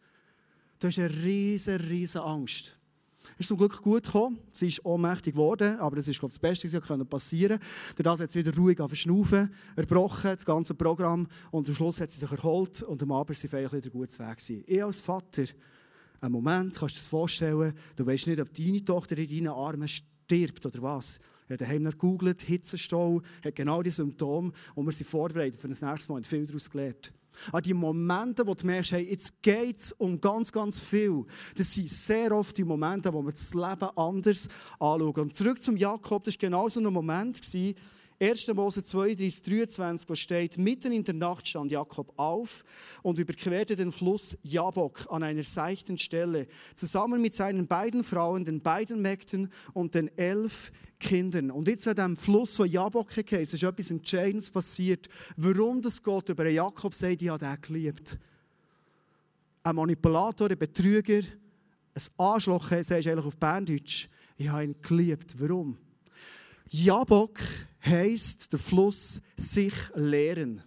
Du 0.79 0.87
hast 0.87 0.99
eine 0.99 1.09
riesen, 1.09 1.75
riesen 1.77 2.21
Angst 2.21 2.75
ist 3.43 3.47
zum 3.49 3.57
Glück 3.57 3.81
gut 3.81 4.03
gekommen. 4.03 4.39
Sie 4.53 4.67
ist 4.67 4.85
ohnmächtig 4.85 5.33
geworden, 5.33 5.77
aber 5.79 5.97
das 5.97 6.07
ist 6.07 6.19
glaube 6.19 6.31
ich, 6.31 6.39
das 6.39 6.61
Beste, 6.61 6.71
was 6.71 7.07
passieren 7.07 7.59
konnte. 7.59 8.03
Dadurch 8.03 8.21
hat 8.21 8.31
sie 8.31 8.39
wieder 8.39 8.55
ruhig 8.55 8.77
verschnaufen, 8.77 9.53
erbrochen, 9.75 10.31
das 10.31 10.45
ganze 10.45 10.73
Programm. 10.73 11.27
Und 11.51 11.67
am 11.67 11.75
Schluss 11.75 11.99
hat 11.99 12.09
sie 12.09 12.19
sich 12.19 12.31
erholt 12.31 12.81
und 12.83 13.01
am 13.03 13.11
Abend 13.11 13.29
war 13.29 13.35
sie 13.35 13.51
wieder 13.51 13.89
gut 13.89 14.19
Weg. 14.19 14.37
Gewesen. 14.37 14.63
Ich 14.65 14.83
als 14.83 15.01
Vater, 15.01 15.43
einen 16.21 16.31
Moment, 16.31 16.73
kannst 16.75 16.95
du 16.95 16.99
dir 16.99 17.01
das 17.01 17.07
vorstellen, 17.07 17.73
du 17.95 18.05
weißt 18.05 18.27
nicht, 18.27 18.39
ob 18.39 18.53
deine 18.53 18.85
Tochter 18.85 19.17
in 19.17 19.27
deinen 19.27 19.47
Armen 19.49 19.87
stirbt 19.87 20.65
oder 20.65 20.81
was. 20.81 21.19
Hat 21.49 21.59
daheim 21.59 21.83
gegoogelt, 21.83 22.41
Hitzestau, 22.41 23.21
hat 23.43 23.55
genau 23.55 23.81
die 23.81 23.89
Symptome 23.89 24.51
und 24.75 24.85
wir 24.85 24.93
sind 24.93 25.09
vorbereitet 25.09 25.59
für 25.59 25.67
das 25.67 25.81
nächste 25.81 26.11
Mal 26.11 26.17
und 26.17 26.27
viel 26.27 26.45
daraus 26.45 26.69
gelernt. 26.69 27.11
An 27.51 27.63
die 27.63 27.73
Momente, 27.73 28.45
wo 28.45 28.53
du 28.53 28.65
merkst, 28.65 28.93
hey, 28.93 29.09
jetzt 29.09 29.41
geht 29.41 29.77
es 29.77 29.91
um 29.93 30.19
ganz, 30.19 30.51
ganz 30.51 30.79
viel. 30.79 31.25
Das 31.55 31.73
sind 31.73 31.89
sehr 31.89 32.31
oft 32.31 32.57
die 32.57 32.63
Momente, 32.63 33.13
wo 33.13 33.21
wir 33.21 33.31
das 33.31 33.53
Leben 33.53 33.89
anders 33.95 34.47
anschauen. 34.79 35.13
Und 35.15 35.35
zurück 35.35 35.61
zum 35.61 35.77
Jakob, 35.77 36.23
das 36.23 36.35
war 36.35 36.39
genau 36.39 36.67
so 36.67 36.79
ein 36.79 36.91
Moment, 36.91 37.39
1. 38.23 38.53
Mose 38.53 38.81
32, 38.81 39.41
23, 39.41 40.09
wo 40.09 40.15
steht, 40.15 40.57
mitten 40.57 40.93
in 40.93 41.03
der 41.03 41.13
Nacht 41.13 41.45
stand 41.45 41.73
Jakob 41.73 42.13
auf 42.15 42.63
und 43.01 43.19
überquerte 43.19 43.75
den 43.75 43.91
Fluss 43.91 44.37
Jabok 44.43 45.05
an 45.09 45.23
einer 45.23 45.43
seichten 45.43 45.97
Stelle, 45.97 46.47
zusammen 46.73 47.21
mit 47.21 47.33
seinen 47.33 47.67
beiden 47.67 48.01
Frauen, 48.01 48.45
den 48.45 48.61
beiden 48.61 49.01
Mägden 49.01 49.51
und 49.73 49.95
den 49.95 50.09
elf 50.17 50.71
Kindern. 50.99 51.51
Und 51.51 51.67
jetzt 51.67 51.85
an 51.85 51.95
diesem 51.95 52.15
Fluss 52.15 52.55
von 52.55 52.69
Jabok 52.69 53.17
ist 53.17 53.61
etwas 53.61 53.91
Entscheidendes 53.91 54.49
passiert. 54.49 55.09
Warum 55.35 55.81
das 55.81 56.01
Gott 56.01 56.29
über 56.29 56.47
Jakob 56.47 56.95
sagt, 56.95 57.21
ich 57.21 57.27
habe 57.27 57.45
den 57.45 57.61
geliebt. 57.61 58.17
Ein 59.63 59.75
Manipulator, 59.75 60.49
ein 60.49 60.57
Betrüger, 60.57 61.19
ein 61.93 62.03
Arschloch, 62.15 62.69
sagst 62.69 62.89
du 62.89 62.95
eigentlich 62.95 63.25
auf 63.25 63.35
Berndeutsch. 63.35 64.07
Ich 64.37 64.47
habe 64.47 64.63
ihn 64.63 64.75
geliebt. 64.81 65.35
Warum? 65.37 65.77
Jabok 66.69 67.39
heisst 67.85 68.51
der 68.51 68.59
Fluss 68.59 69.21
sich 69.35 69.73
lehren. 69.95 70.63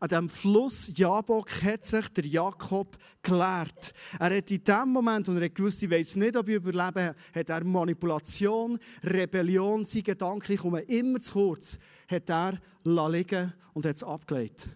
An 0.00 0.08
diesem 0.08 0.28
Fluss 0.28 0.90
Jabok 0.98 1.50
hat 1.62 1.82
sich 1.82 2.08
der 2.10 2.26
Jakob 2.26 2.98
gelehrt. 3.22 3.94
Er 4.18 4.36
hat 4.36 4.50
in 4.50 4.62
dem 4.62 4.88
Moment, 4.88 5.28
und 5.28 5.40
er 5.40 5.48
gewusst, 5.48 5.82
ich 5.82 5.90
weiß 5.90 6.16
nicht, 6.16 6.36
ob 6.36 6.46
ich 6.48 6.56
überlebe, 6.56 7.14
hat 7.34 7.48
er 7.48 7.64
Manipulation, 7.64 8.78
Rebellion, 9.02 9.84
sein 9.84 10.02
Gedanken, 10.02 10.52
ich 10.52 10.60
komme 10.60 10.80
immer 10.80 11.20
zu 11.20 11.32
kurz, 11.32 11.78
hat 12.06 12.28
er 12.28 12.58
liegen 12.82 13.54
und 13.72 13.86
hat 13.86 13.96
es 13.96 14.04
abgelegt. 14.04 14.68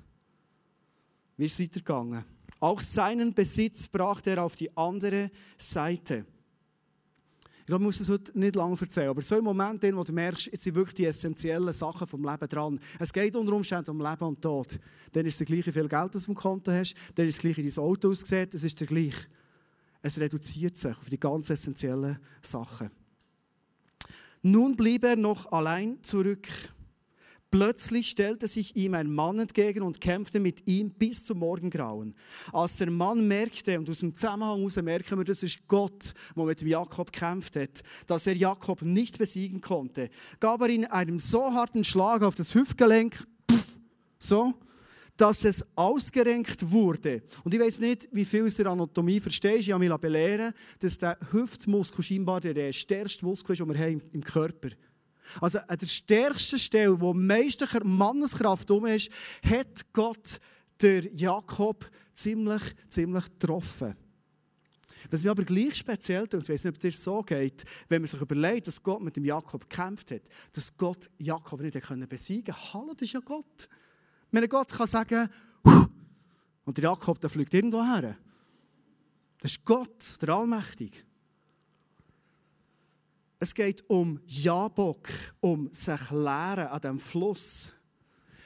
Wie 1.37 1.45
ist 1.45 1.61
es 1.61 1.61
weitergegangen? 1.61 2.25
Auch 2.61 2.80
seinen 2.80 3.35
Besitz 3.35 3.87
brachte 3.87 4.30
er 4.30 4.45
auf 4.45 4.57
die 4.57 4.75
andere 4.76 5.30
Seite. 5.57 6.25
Ich 7.69 7.71
glaube, 7.71 7.85
ich 7.85 7.89
muss 7.89 8.01
es 8.01 8.09
heute 8.09 8.39
nicht 8.39 8.57
lange 8.57 8.81
erzählen, 8.81 9.11
aber 9.11 9.21
so 9.21 9.37
im 9.37 9.45
Moment, 9.45 9.83
wo 9.95 10.03
du 10.03 10.11
merkst, 10.11 10.47
jetzt 10.47 10.65
sind 10.65 10.75
wirklich 10.75 10.95
die 10.95 11.05
essentiellen 11.05 11.75
Sachen 11.75 12.07
vom 12.07 12.25
Leben 12.25 12.49
dran. 12.49 12.81
Es 12.99 13.13
geht 13.13 13.37
unter 13.37 13.53
Umständen 13.53 13.91
um 13.91 14.01
Leben 14.01 14.25
und 14.25 14.41
Tod. 14.41 14.81
Dann 15.13 15.27
ist 15.27 15.39
es 15.39 15.47
gleich, 15.47 15.67
wie 15.67 15.73
viel 15.73 15.87
Geld 15.87 16.15
du 16.15 16.19
auf 16.19 16.35
Konto 16.35 16.73
hast, 16.73 16.95
dann 17.15 17.27
ist 17.27 17.35
es 17.35 17.41
gleich, 17.43 17.59
wie 17.59 17.69
dein 17.69 17.85
Auto 17.85 18.11
aussieht, 18.11 18.55
es 18.55 18.65
ist 18.65 18.81
der 18.81 18.87
gleich. 18.87 19.15
Es 20.01 20.19
reduziert 20.19 20.79
sich 20.79 20.97
auf 20.97 21.11
die 21.11 21.21
ganz 21.21 21.51
essentiellen 21.51 22.19
Sachen. 22.41 22.91
Nun 24.41 24.75
blieb 24.75 25.05
er 25.05 25.17
noch 25.17 25.53
allein 25.53 26.03
zurück. 26.03 26.49
Plötzlich 27.50 28.11
stellte 28.11 28.47
sich 28.47 28.76
ihm 28.76 28.93
ein 28.93 29.11
Mann 29.11 29.38
entgegen 29.38 29.83
und 29.83 30.02
kämpfte 30.02 30.38
mit 30.38 30.69
ihm 30.69 30.90
bis 30.90 31.25
zum 31.25 31.38
Morgengrauen. 31.38 32.14
Als 32.52 32.76
der 32.76 32.90
Mann 32.90 33.26
merkte, 33.26 33.78
und 33.78 33.88
aus 33.88 34.00
dem 34.00 34.14
Zusammenhang 34.14 34.59
heraus 34.59 34.76
merken 34.76 35.17
wir, 35.17 35.25
das 35.25 35.43
ist 35.43 35.67
Gott, 35.67 36.12
der 36.37 36.45
mit 36.45 36.61
Jakob 36.61 37.11
kämpft 37.11 37.57
hat, 37.57 37.83
dass 38.07 38.26
er 38.26 38.37
Jakob 38.37 38.83
nicht 38.83 39.17
besiegen 39.17 39.62
konnte, 39.62 40.11
gab 40.40 40.61
er 40.61 40.69
ihm 40.69 40.85
einen 40.90 41.19
so 41.19 41.43
harten 41.43 41.85
Schlag 41.85 42.23
auf 42.23 42.35
das 42.35 42.55
Hüftgelenk, 42.55 43.26
so, 44.19 44.52
dass 45.17 45.45
es 45.45 45.64
ausgerenkt 45.75 46.71
wurde. 46.71 47.23
Und 47.45 47.55
ich 47.55 47.61
weiß 47.61 47.81
nicht, 47.81 48.09
wie 48.12 48.26
viel 48.26 48.47
aus 48.47 48.57
der 48.57 48.67
Anatomie 48.67 49.21
verstehst. 49.21 49.61
Ich 49.61 49.73
habe 49.73 49.88
mich 49.88 49.97
belehren 49.97 50.52
dass 50.81 50.99
der 50.99 51.19
Hüftmuskel 51.33 52.05
scheinbar 52.05 52.40
der 52.40 52.73
stärkste 52.75 53.25
Muskel 53.25 53.55
ist, 53.55 53.61
den 53.61 53.69
wir 53.69 53.78
haben 53.78 54.02
im 54.12 54.23
Körper 54.23 54.69
haben. 54.69 54.88
Also 55.41 55.59
an 55.59 55.79
der 55.79 55.87
stärksten 55.87 56.59
Stelle, 56.59 57.01
wo 57.01 57.11
am 57.11 57.27
meisten 57.27 57.67
Manneskraft 57.85 58.71
um 58.71 58.87
ist, 58.87 59.11
hat 59.43 59.93
Gott 59.93 60.41
der 60.81 61.13
Jakob 61.13 61.89
ziemlich, 62.13 62.63
ziemlich 62.89 63.25
getroffen. 63.25 63.97
Was 65.11 65.23
mir 65.23 65.31
aber 65.31 65.45
gleich 65.45 65.77
speziell 65.77 66.27
tut, 66.27 66.43
ich 66.43 66.49
weiß 66.49 66.65
nicht, 66.65 66.77
ob 66.77 66.85
es 66.85 67.03
so 67.03 67.23
geht, 67.23 67.65
wenn 67.89 68.03
man 68.03 68.09
sich 68.09 68.21
überlegt, 68.21 68.67
dass 68.67 68.83
Gott 68.83 69.01
mit 69.01 69.17
dem 69.17 69.25
Jakob 69.25 69.69
gekämpft 69.69 70.11
hat, 70.11 70.23
dass 70.53 70.77
Gott 70.77 71.09
Jakob 71.19 71.61
nicht 71.61 72.09
besiegen 72.09 72.55
konnte. 72.55 72.75
Hallo, 72.75 72.95
das 72.95 73.03
ist 73.03 73.13
ja 73.13 73.21
Gott. 73.21 73.69
Wenn 74.31 74.49
Gott 74.49 74.73
kann 74.73 74.87
sagen, 74.87 75.29
und 76.65 76.77
der 76.77 76.85
Jakob 76.85 77.21
der 77.21 77.31
fliegt 77.31 77.55
irgendwo 77.55 77.83
her. 77.83 78.19
Das 79.41 79.53
ist 79.53 79.65
Gott, 79.65 80.21
der 80.21 80.29
Allmächtige. 80.31 80.99
Es 83.40 83.54
geht 83.54 83.88
um 83.88 84.21
Jabok, 84.26 85.09
um 85.40 85.73
sich 85.73 86.11
lehren 86.11 86.66
an 86.66 86.80
diesem 86.80 86.99
Fluss. 86.99 87.73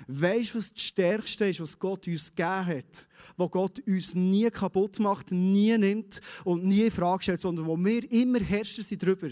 Weißt 0.06 0.52
du, 0.52 0.58
was 0.58 0.74
das 0.74 0.82
Stärkste 0.82 1.46
ist, 1.46 1.60
was 1.60 1.78
Gott 1.78 2.06
uns 2.06 2.34
gegeben 2.34 2.66
hat? 2.66 3.06
Was 3.36 3.50
Gott 3.50 3.80
uns 3.86 4.14
nie 4.14 4.50
kaputt 4.50 4.98
macht, 4.98 5.30
nie 5.30 5.76
nimmt 5.78 6.20
und 6.44 6.64
nie 6.64 6.86
in 6.86 6.90
Frage 6.90 7.22
stellt, 7.22 7.40
sondern 7.40 7.66
wo 7.66 7.76
wir 7.78 8.10
immer 8.12 8.40
Herrscher 8.40 8.82
sind 8.82 9.02
drüber. 9.02 9.30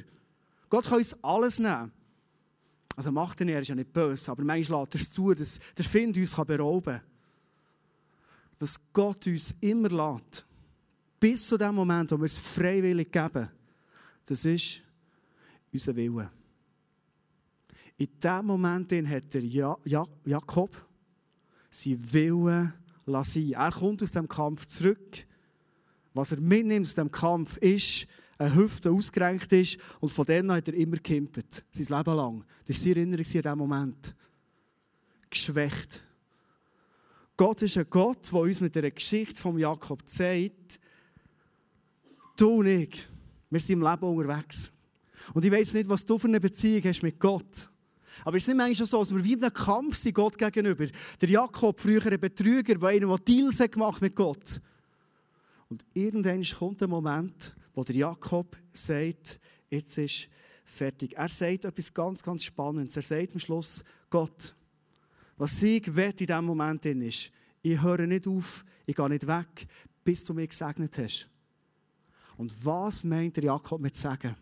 Gott 0.71 0.87
kann 0.87 0.99
uns 0.99 1.17
alles 1.23 1.59
nehmen. 1.59 1.93
Also 2.97 3.13
macht 3.13 3.41
er 3.41 3.47
nicht, 3.47 3.55
er 3.55 3.61
ist 3.63 3.69
ja 3.69 3.75
nicht 3.75 3.93
böse, 3.93 4.31
aber 4.31 4.45
manchmal 4.45 4.81
lässt 4.81 4.95
er 4.95 5.01
es 5.01 5.11
zu, 5.11 5.35
dass 5.35 5.59
der 5.77 5.85
Find 5.85 6.17
uns 6.17 6.35
berauben 6.35 6.99
kann. 6.99 7.07
Was 8.59 8.79
Gott 8.93 9.27
uns 9.27 9.55
immer 9.61 9.89
lässt, 9.89 10.45
bis 11.19 11.47
zu 11.47 11.59
dem 11.59 11.75
Moment, 11.75 12.13
wo 12.13 12.19
wir 12.19 12.27
es 12.27 12.39
freiwillig 12.39 13.11
geben, 13.11 13.49
das 14.27 14.45
ist 14.45 14.83
unseren 15.73 15.97
Willen. 15.97 16.29
In 17.97 18.09
diesem 18.23 18.47
Moment 18.47 18.93
hat 18.93 19.35
der 19.35 19.45
ja 19.45 19.77
ja 19.85 20.05
Jakob 20.25 20.75
seinen 21.69 22.13
Willen 22.13 22.73
lassen. 23.07 23.53
Er 23.53 23.71
kommt 23.71 24.03
aus 24.03 24.11
dem 24.11 24.29
Kampf 24.29 24.67
zurück. 24.67 25.27
Was 26.15 26.33
er 26.33 26.41
mitnimmt 26.41 26.87
aus 26.87 26.95
dem 26.95 27.11
Kampf 27.11 27.57
ist, 27.59 28.07
eine 28.39 28.55
Hüfte 28.55 28.91
ausgerenkt 28.91 29.53
ist 29.53 29.79
und 30.01 30.11
von 30.11 30.25
denen 30.25 30.51
hat 30.51 30.67
er 30.67 30.75
immer 30.75 30.97
gekimpert. 30.97 31.63
Sein 31.71 31.99
Leben 31.99 32.17
lang. 32.17 32.45
Das 32.67 32.77
war 32.77 32.83
seine 32.83 32.97
Erinnerung 32.97 33.25
in 33.25 33.43
diesem 33.43 33.59
Moment. 33.59 34.15
Geschwächt. 35.29 36.03
Gott 37.37 37.63
ist 37.63 37.77
ein 37.79 37.87
Gott, 37.89 38.33
der 38.33 38.41
uns 38.41 38.61
mit 38.61 38.75
der 38.75 38.91
Geschichte 38.91 39.41
von 39.41 39.59
Jakob 39.59 40.07
zeigt, 40.07 40.81
du 42.37 42.59
und 42.59 42.67
ich, 42.67 43.09
wir 43.49 43.61
sind 43.61 43.81
im 43.81 43.83
Leben 43.83 44.05
unterwegs. 44.05 44.71
Und 45.35 45.45
ich 45.45 45.53
weiß 45.53 45.75
nicht, 45.75 45.89
was 45.89 46.05
du 46.05 46.19
für 46.19 46.29
eine 46.29 46.41
Beziehung 46.41 46.83
hast 46.85 47.03
mit 47.03 47.19
Gott. 47.19 47.69
Aber 48.25 48.37
es 48.37 48.43
ist 48.43 48.49
nicht 48.49 48.57
manchmal 48.57 48.87
so, 48.87 48.99
dass 48.99 49.15
wir 49.15 49.25
wie 49.25 49.33
in 49.33 49.43
einem 49.43 49.53
Kampf 49.53 49.97
sind 49.97 50.15
Gott 50.15 50.37
gegenüber. 50.37 50.87
Der 51.21 51.29
Jakob, 51.29 51.81
früher 51.81 52.05
ein 52.07 52.21
Betrüger, 52.21 52.75
der 52.75 52.89
einen, 52.89 53.09
der 53.09 53.19
Deals 53.19 53.59
gemacht 53.59 54.03
mit 54.03 54.15
Gott. 54.15 54.61
Und 55.69 55.85
irgendwann 55.95 56.43
kommt 56.43 56.81
der 56.81 56.89
Moment, 56.89 57.55
wo 57.75 57.85
der 57.85 57.97
Jakob 57.97 58.57
sagt, 58.73 59.39
jetzt 59.71 59.97
ist 59.99 60.29
fertig. 60.65 61.17
Er 61.17 61.29
sagt 61.29 61.65
etwas 61.65 61.95
ganz, 61.95 62.23
ganz 62.23 62.45
Spannendes. 62.45 62.97
Er 62.97 63.03
sagt 63.03 63.33
am 63.33 63.39
Schluss, 63.39 63.85
Gott, 64.09 64.55
was 65.37 65.63
ich 65.63 65.95
will 65.95 66.11
in 66.19 66.27
diesem 66.27 66.45
Moment 66.45 66.85
ist, 66.87 67.31
ich 67.63 67.81
höre 67.81 68.07
nicht 68.07 68.27
auf, 68.27 68.65
ich 68.87 68.95
gehe 68.95 69.09
nicht 69.09 69.27
weg, 69.27 69.67
bis 70.05 70.25
du 70.25 70.35
mich 70.35 70.51
gesegnet 70.51 70.97
hast. 70.99 71.29
Und 72.37 72.53
was 72.65 73.05
meint 73.05 73.37
der 73.37 73.45
Jakob 73.45 73.81
mit 73.81 73.97
sagen? 73.97 74.35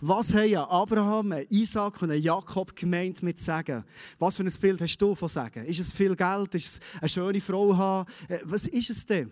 Was 0.00 0.34
haben 0.34 0.54
Abraham, 0.54 1.34
Isaac 1.48 2.02
und 2.02 2.12
Jakob 2.12 2.74
gemeint 2.74 3.22
mit 3.22 3.38
sagen? 3.38 3.84
Was 4.18 4.36
für 4.36 4.44
ein 4.44 4.52
Bild 4.60 4.80
hast 4.80 4.98
du 4.98 5.14
von 5.14 5.28
sagen? 5.28 5.64
Ist 5.64 5.80
es 5.80 5.92
viel 5.92 6.16
Geld? 6.16 6.54
Ist 6.54 6.66
es 6.66 6.80
eine 7.00 7.08
schöne 7.08 7.40
Frau 7.40 7.76
haben? 7.76 8.10
Äh, 8.28 8.38
was 8.44 8.66
ist 8.66 8.90
es 8.90 9.06
denn? 9.06 9.30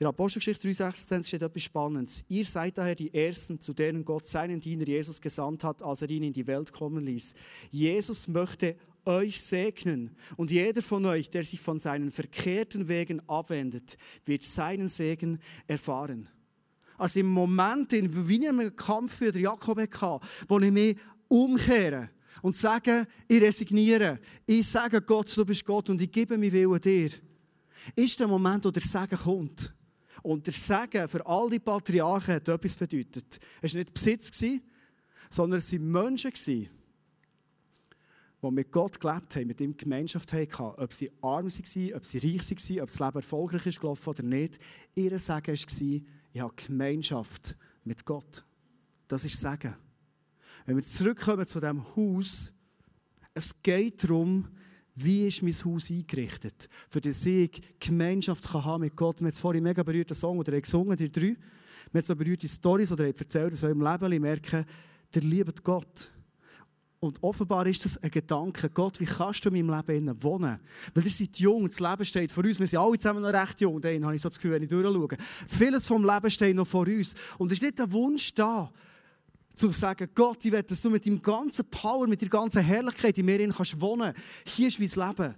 In 0.00 0.04
der 0.04 0.08
Apostelgeschichte 0.08 0.66
3,16 0.66 1.26
steht 1.26 1.42
etwas 1.42 1.62
Spannendes. 1.62 2.24
Ihr 2.26 2.46
seid 2.46 2.78
daher 2.78 2.94
die 2.94 3.12
Ersten, 3.12 3.60
zu 3.60 3.74
denen 3.74 4.02
Gott 4.02 4.24
seinen 4.24 4.58
Diener 4.58 4.86
Jesus 4.86 5.20
gesandt 5.20 5.62
hat, 5.62 5.82
als 5.82 6.00
er 6.00 6.08
ihn 6.08 6.22
in 6.22 6.32
die 6.32 6.46
Welt 6.46 6.72
kommen 6.72 7.04
ließ. 7.04 7.34
Jesus 7.70 8.26
möchte 8.26 8.76
euch 9.04 9.38
segnen 9.42 10.16
und 10.38 10.50
jeder 10.50 10.80
von 10.80 11.04
euch, 11.04 11.28
der 11.28 11.44
sich 11.44 11.60
von 11.60 11.78
seinen 11.78 12.10
verkehrten 12.10 12.88
Wegen 12.88 13.20
abwendet, 13.28 13.98
wird 14.24 14.42
seinen 14.42 14.88
Segen 14.88 15.38
erfahren. 15.66 16.30
Also 17.00 17.20
im 17.20 17.28
Moment, 17.28 17.94
in, 17.94 18.28
wie 18.28 18.42
ich 18.42 18.48
einen 18.48 18.76
Kampf 18.76 19.16
für 19.16 19.34
Jakob 19.36 19.80
hatte, 19.80 20.20
wo 20.46 20.58
ich 20.58 20.70
mich 20.70 20.98
umkehre 21.28 22.10
und 22.42 22.54
sage, 22.54 23.06
ich 23.26 23.40
resigniere, 23.40 24.20
ich 24.44 24.68
sage 24.68 25.00
Gott, 25.00 25.34
du 25.34 25.46
bist 25.46 25.64
Gott 25.64 25.88
und 25.88 26.02
ich 26.02 26.12
gebe 26.12 26.36
mich 26.36 26.52
Willen 26.52 26.78
dir, 26.78 27.10
ist 27.96 28.20
der 28.20 28.28
Moment, 28.28 28.66
wo 28.66 28.70
der 28.70 28.82
Segen 28.82 29.16
kommt. 29.16 29.74
Und 30.22 30.46
der 30.46 30.52
Segen 30.52 31.08
für 31.08 31.24
all 31.24 31.48
die 31.48 31.58
Patriarchen 31.58 32.34
hat 32.34 32.48
etwas 32.50 32.76
bedeutet. 32.76 33.40
Es 33.62 33.72
war 33.72 33.78
nicht 33.78 33.94
Besitz, 33.94 34.44
sondern 35.30 35.58
es 35.60 35.72
waren 35.72 35.90
Menschen, 35.90 36.32
die 36.46 36.68
mit 38.42 38.70
Gott 38.70 39.00
gelebt 39.00 39.36
haben, 39.36 39.46
mit 39.46 39.60
ihm 39.62 39.74
Gemeinschaft 39.74 40.34
hatten. 40.34 40.62
Ob 40.62 40.92
sie 40.92 41.10
arm 41.22 41.46
waren, 41.46 41.94
ob 41.94 42.04
sie 42.04 42.18
reich 42.18 42.50
waren, 42.50 42.80
ob 42.82 42.88
das 42.88 42.98
Leben 42.98 43.16
erfolgreich 43.16 43.66
ist 43.66 43.80
gelaufen 43.80 44.10
oder 44.10 44.22
nicht. 44.22 44.58
Ihr 44.94 45.18
Segen 45.18 45.56
war, 45.56 46.00
ich 46.32 46.40
habe 46.40 46.54
Gemeinschaft 46.54 47.56
mit 47.84 48.04
Gott. 48.04 48.44
Das 49.08 49.24
ist 49.24 49.40
Segen. 49.40 49.74
Wenn 50.66 50.76
wir 50.76 50.84
zurückkommen 50.84 51.46
zu 51.46 51.60
diesem 51.60 51.82
Haus, 51.96 52.52
es 53.34 53.62
geht 53.62 54.04
darum, 54.04 54.48
wie 54.94 55.26
ist 55.26 55.42
mein 55.42 55.52
Haus 55.52 55.90
eingerichtet? 55.90 56.68
Für 56.88 57.00
den 57.00 57.14
ich 57.24 57.62
Gemeinschaft 57.78 58.48
kann 58.50 58.64
haben 58.64 58.80
mit 58.82 58.96
Gott. 58.96 59.20
Wir 59.20 59.28
haben 59.28 59.34
vorhin 59.34 59.62
mega 59.62 59.82
berührten 59.82 60.14
Song 60.14 60.38
oder 60.38 60.60
gesungen, 60.60 60.96
die 60.96 61.10
drei. 61.10 61.36
Wir 61.92 62.00
haben 62.00 62.02
so 62.02 62.14
berührte 62.14 62.48
Storys 62.48 62.92
oder 62.92 63.06
erzählt 63.06 63.52
aus 63.52 63.64
eurem 63.64 63.82
Leben, 63.82 64.20
merken, 64.20 64.64
der 65.14 65.22
liebt 65.22 65.64
Gott. 65.64 66.12
Und 67.02 67.22
offenbar 67.22 67.66
ist 67.66 67.82
das 67.86 67.96
ein 68.02 68.10
Gedanke, 68.10 68.68
Gott, 68.68 69.00
wie 69.00 69.06
kannst 69.06 69.42
du 69.42 69.48
in 69.48 69.66
meinem 69.66 69.82
Leben 69.86 70.22
wohnen? 70.22 70.60
Weil 70.92 71.04
ihr 71.04 71.10
seid 71.10 71.38
jung, 71.38 71.66
das 71.66 71.80
Leben 71.80 72.04
steht 72.04 72.30
vor 72.30 72.44
uns. 72.44 72.60
Wir 72.60 72.66
sind 72.66 72.78
alle 72.78 72.98
zusammen 72.98 73.22
noch 73.22 73.32
recht 73.32 73.58
jung. 73.62 73.80
Dann 73.80 74.04
habe 74.04 74.14
ich 74.14 74.20
so 74.20 74.28
das 74.28 74.36
Gefühl, 74.36 74.52
wenn 74.52 74.62
ich 74.62 74.68
durchschaue. 74.68 75.08
Vieles 75.48 75.86
vom 75.86 76.04
Leben 76.04 76.30
steht 76.30 76.54
noch 76.54 76.66
vor 76.66 76.86
uns. 76.86 77.14
Und 77.38 77.50
es 77.50 77.54
ist 77.56 77.62
nicht 77.62 77.78
der 77.78 77.90
Wunsch 77.90 78.34
da, 78.34 78.70
zu 79.54 79.70
sagen, 79.70 80.10
Gott, 80.14 80.44
ich 80.44 80.52
will, 80.52 80.62
dass 80.62 80.82
du 80.82 80.90
mit 80.90 81.06
deinem 81.06 81.22
ganzen 81.22 81.64
Power, 81.70 82.06
mit 82.06 82.20
der 82.20 82.28
ganzen 82.28 82.62
Herrlichkeit 82.62 83.16
in 83.16 83.24
mir 83.24 83.48
kannst 83.48 83.80
wohnen. 83.80 84.12
Hier 84.44 84.68
ist 84.68 84.78
mein 84.78 85.08
Leben. 85.08 85.34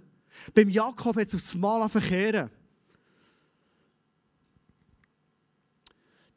Beim 0.53 0.69
Jakob 0.69 1.15
hat 1.15 1.27
es 1.27 1.35
aufs 1.35 1.55
Mal 1.55 1.87
verkehren. 1.87 2.49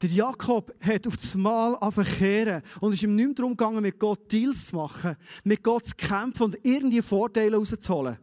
Der 0.03 0.11
Jakob 0.11 0.75
hat 0.81 1.07
auf 1.07 1.17
das 1.17 1.35
Mal 1.35 1.79
verkehren 1.91 2.63
und 2.81 2.93
ist 2.93 3.03
ihm 3.03 3.17
nicht 3.17 3.27
mehr 3.27 3.35
darum 3.35 3.53
gegangen, 3.53 3.81
mit 3.81 3.99
Gott 3.99 4.31
Deals 4.31 4.67
zu 4.67 4.77
machen, 4.77 5.17
mit 5.43 5.63
Gott 5.63 5.87
zu 5.87 5.95
kämpfen 5.95 6.43
und 6.45 6.59
irgendwie 6.63 7.01
Vorteile 7.01 7.57
rauszuholen. 7.57 8.19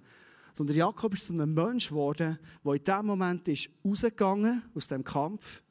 Sondern 0.53 0.77
Jakob 0.77 1.13
ist 1.13 1.25
so 1.25 1.33
ein 1.33 1.51
Mensch 1.51 1.89
geworden, 1.89 2.37
der 2.63 2.73
in 2.73 2.83
diesem 2.83 3.05
Moment 3.07 3.47
ist 3.47 3.69
rausgegangen 3.83 4.63
aus 4.75 4.87
dem 4.87 5.03
Kampf 5.03 5.63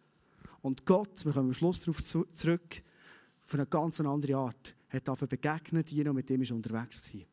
und 0.62 0.87
Gott, 0.87 1.25
wir 1.25 1.32
kommen 1.32 1.49
am 1.49 1.54
Schluss 1.54 1.80
darauf 1.80 2.02
zurück, 2.04 2.82
auf 3.44 3.54
eine 3.54 3.66
ganz 3.66 4.00
andere 4.00 4.37
Art. 4.37 4.76
hat 4.88 5.28
begegnet, 5.28 5.92
und 5.92 6.14
mit 6.14 6.28
dem 6.28 6.42
ist 6.42 6.52
unterwegs 6.52 7.14
war. 7.14 7.32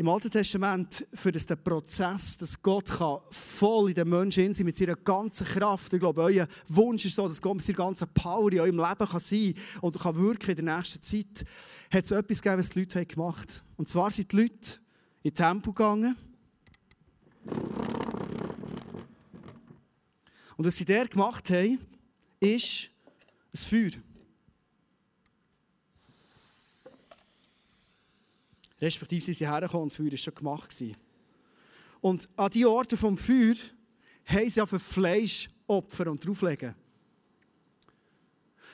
Im 0.00 0.08
Alten 0.08 0.30
Testament 0.30 1.06
für 1.12 1.30
das 1.30 1.44
den 1.44 1.62
Prozess, 1.62 2.38
dass 2.38 2.62
Gott 2.62 2.86
kann 2.86 3.18
voll 3.28 3.90
in 3.90 3.94
den 3.94 4.08
Menschen 4.08 4.44
in 4.44 4.54
sein 4.54 4.64
mit 4.64 4.78
seiner 4.78 4.96
ganzen 4.96 5.46
Kraft. 5.46 5.92
Ich 5.92 6.00
glaube, 6.00 6.22
euer 6.22 6.48
Wunsch 6.68 7.04
ist 7.04 7.16
so, 7.16 7.28
dass 7.28 7.42
Gott 7.42 7.56
mit 7.56 7.66
seiner 7.66 7.76
ganzen 7.76 8.08
Power 8.14 8.50
in 8.50 8.60
eurem 8.60 8.78
Leben 8.78 9.06
kann 9.10 9.20
sein 9.20 9.52
und 9.82 10.00
kann 10.00 10.16
wirken 10.16 10.56
in 10.56 10.64
der 10.64 10.76
nächsten 10.76 11.02
Zeit. 11.02 11.44
Hat 11.92 12.04
es 12.04 12.12
etwas 12.12 12.40
gegeben, 12.40 12.60
was 12.60 12.70
die 12.70 12.78
Leute 12.78 13.04
gemacht 13.04 13.50
haben. 13.50 13.74
Und 13.76 13.90
zwar 13.90 14.10
sind 14.10 14.32
die 14.32 14.36
Leute 14.38 14.80
in 15.22 15.34
Tempo 15.34 15.70
gegangen. 15.70 16.16
Und 20.56 20.64
was 20.66 20.78
sie 20.78 20.86
dort 20.86 21.10
gemacht 21.10 21.50
haben, 21.50 21.78
ist, 22.40 22.88
ein 23.54 23.58
Feuer. 23.58 24.00
Respektive 28.80 29.24
sind 29.24 29.36
sie 29.36 29.48
hergekommen 29.48 29.84
und 29.84 29.92
das 29.92 29.96
Feuer 29.96 30.10
war 30.10 30.16
schon 30.16 30.34
gemacht. 30.34 30.84
Und 32.00 32.28
an 32.36 32.50
die 32.50 32.64
Orte 32.64 32.96
vom 32.96 33.18
Feuer 33.18 33.54
haben 34.24 34.48
sie 34.48 34.60
auf 34.60 34.70
Fleisch 34.70 35.48
opfern 35.66 36.08
und 36.08 36.26
drauflegen. 36.26 36.74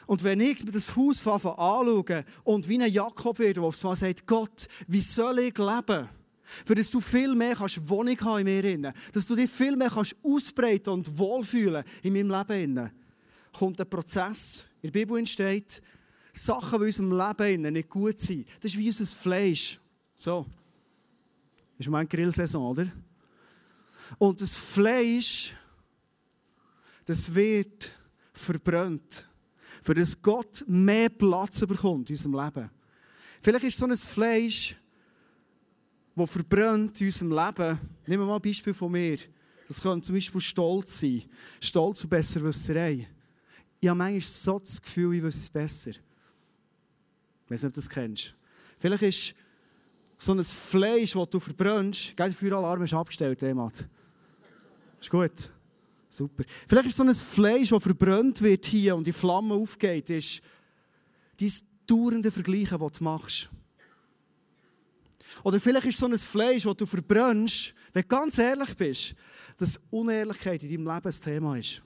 Und 0.07 0.23
wenn 0.23 0.41
ich 0.41 0.65
das 0.65 0.95
Haus 0.95 1.27
anschaue 1.27 2.25
und 2.45 2.69
wie 2.69 2.81
ein 2.81 2.93
Jakob 2.93 3.39
werde, 3.41 3.55
der 3.55 3.65
aufs 3.65 3.83
Mal 3.83 3.97
sagt, 3.97 4.27
Gott, 4.27 4.69
wie 4.87 5.01
soll 5.01 5.41
ich 5.41 5.59
leben? 5.59 6.09
Für 6.65 6.77
dass 6.77 6.93
du 6.93 7.01
viel 7.01 7.35
mehr 7.35 7.57
kannst 7.57 7.89
Wohnung 7.89 8.21
haben 8.21 8.47
in 8.47 8.81
mir. 8.81 8.95
Dass 9.13 9.27
du 9.27 9.35
dich 9.35 9.51
viel 9.51 9.75
mehr 9.75 9.91
kannst 9.91 10.15
ausbreiten 10.23 10.91
und 10.91 11.19
wohlfühlen 11.19 11.83
in 12.05 12.13
meinem 12.13 12.31
Leben 12.31 12.91
kommt 13.53 13.81
ein 13.81 13.91
Prozess. 13.91 14.67
In 14.81 14.93
der 14.93 15.01
Bibel 15.01 15.19
entsteht, 15.19 15.83
Sachen, 16.33 16.79
die 16.79 16.85
in 16.85 17.09
unserem 17.09 17.37
Leben 17.39 17.73
nicht 17.73 17.89
gut 17.89 18.19
sind. 18.21 18.47
Das 18.61 18.73
ist 18.73 18.79
wie 18.79 18.87
unser 18.87 19.07
Fleisch. 19.07 19.81
So. 20.17 20.47
Ist 21.79 21.89
meine 21.89 22.09
Grillsaison, 22.09 22.63
oder? 22.71 22.87
Und 24.19 24.41
das 24.41 24.57
Fleisch, 24.57 25.55
das 27.05 27.35
wird 27.35 27.91
verbrannt. 28.33 29.29
Für 29.83 29.95
das 29.95 30.21
Gott 30.21 30.65
mehr 30.67 31.09
Platz 31.09 31.61
bekommt 31.61 32.11
in 32.11 32.17
unserem 32.17 32.35
Leben. 32.35 32.71
Vielleicht 33.41 33.65
ist 33.65 33.77
so 33.77 33.87
ein 33.87 33.97
Fleisch, 33.97 34.77
das 36.15 36.31
verbrannt 36.31 37.01
in 37.01 37.07
unserem 37.09 37.31
Leben. 37.33 37.79
Nehmen 38.07 38.23
wir 38.23 38.27
mal 38.27 38.37
ein 38.37 38.43
Beispiel 38.43 38.75
von 38.75 38.91
mir. 38.91 39.19
Das 39.69 39.83
könnte 39.83 40.07
zum 40.07 40.15
Beispiel 40.15 40.41
Stolz 40.41 41.01
sein. 41.01 41.25
Stolz 41.61 42.05
und 42.05 42.11
Besserwisserei 42.11 43.09
ich 43.81 43.89
habe 43.89 43.99
manchmal 43.99 44.21
so 44.21 44.59
das 44.59 44.81
Gefühl, 44.81 45.15
ich 45.15 45.23
wüsste 45.23 45.41
es 45.41 45.51
besser. 45.51 45.91
Ich 45.91 47.51
weiß 47.51 47.63
nicht, 47.63 47.69
ob 47.69 47.75
du 47.75 47.81
das 47.81 47.89
kennst. 47.89 48.35
Vielleicht 48.79 49.03
ist 49.03 49.35
so 50.17 50.33
ein 50.33 50.43
Fleisch, 50.43 51.13
das 51.13 51.31
du 51.31 51.41
verbrennst, 51.41 52.19
der 52.19 52.31
Feueralarm 52.33 52.83
ist 52.83 52.95
abgestellt, 52.95 53.43
Emat. 53.43 53.87
Ist 55.01 55.11
gut? 55.11 55.51
Super. 56.09 56.45
Vielleicht 56.67 56.89
ist 56.89 56.97
so 56.97 57.03
ein 57.03 57.15
Fleisch, 57.15 57.69
das 57.69 57.83
verbrannt 57.83 58.41
wird 58.41 58.65
hier 58.65 58.97
und 58.97 59.07
die 59.07 59.13
Flamme 59.13 59.55
aufgeht, 59.55 60.09
ist 60.09 60.41
dein 61.39 61.53
dauernde 61.87 62.31
Vergleichen, 62.31 62.79
das 62.79 62.93
du 62.93 63.05
machst. 63.05 63.51
Oder 65.43 65.61
vielleicht 65.61 65.87
ist 65.87 65.99
so 65.99 66.07
ein 66.07 66.17
Fleisch, 66.17 66.63
das 66.63 66.77
du 66.77 66.87
verbrennst, 66.87 67.75
wenn 67.93 68.03
du 68.03 68.09
ganz 68.09 68.39
ehrlich 68.39 68.75
bist, 68.77 69.15
dass 69.59 69.81
Unehrlichkeit 69.91 70.63
in 70.63 70.71
deinem 70.71 70.95
Leben 70.95 71.07
ein 71.07 71.21
Thema 71.21 71.59
ist. 71.59 71.83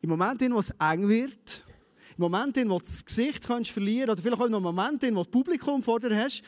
Im 0.00 0.08
Moment, 0.10 0.40
in 0.42 0.54
wo 0.54 0.60
es 0.60 0.70
eng 0.78 1.08
wird, 1.08 1.64
im 2.16 2.22
Moment, 2.22 2.56
in 2.56 2.70
wo 2.70 2.78
du 2.78 2.84
das 2.84 3.04
Gesicht 3.04 3.46
kannst 3.46 3.70
verlieren 3.70 4.10
oder 4.10 4.22
vielleicht 4.22 4.40
auch 4.40 4.46
im 4.46 4.62
Moment, 4.62 5.02
in 5.02 5.14
wo 5.14 5.24
du 5.24 5.30
Publikum 5.30 5.82
vor 5.82 6.00
dir 6.00 6.16
hast, 6.16 6.42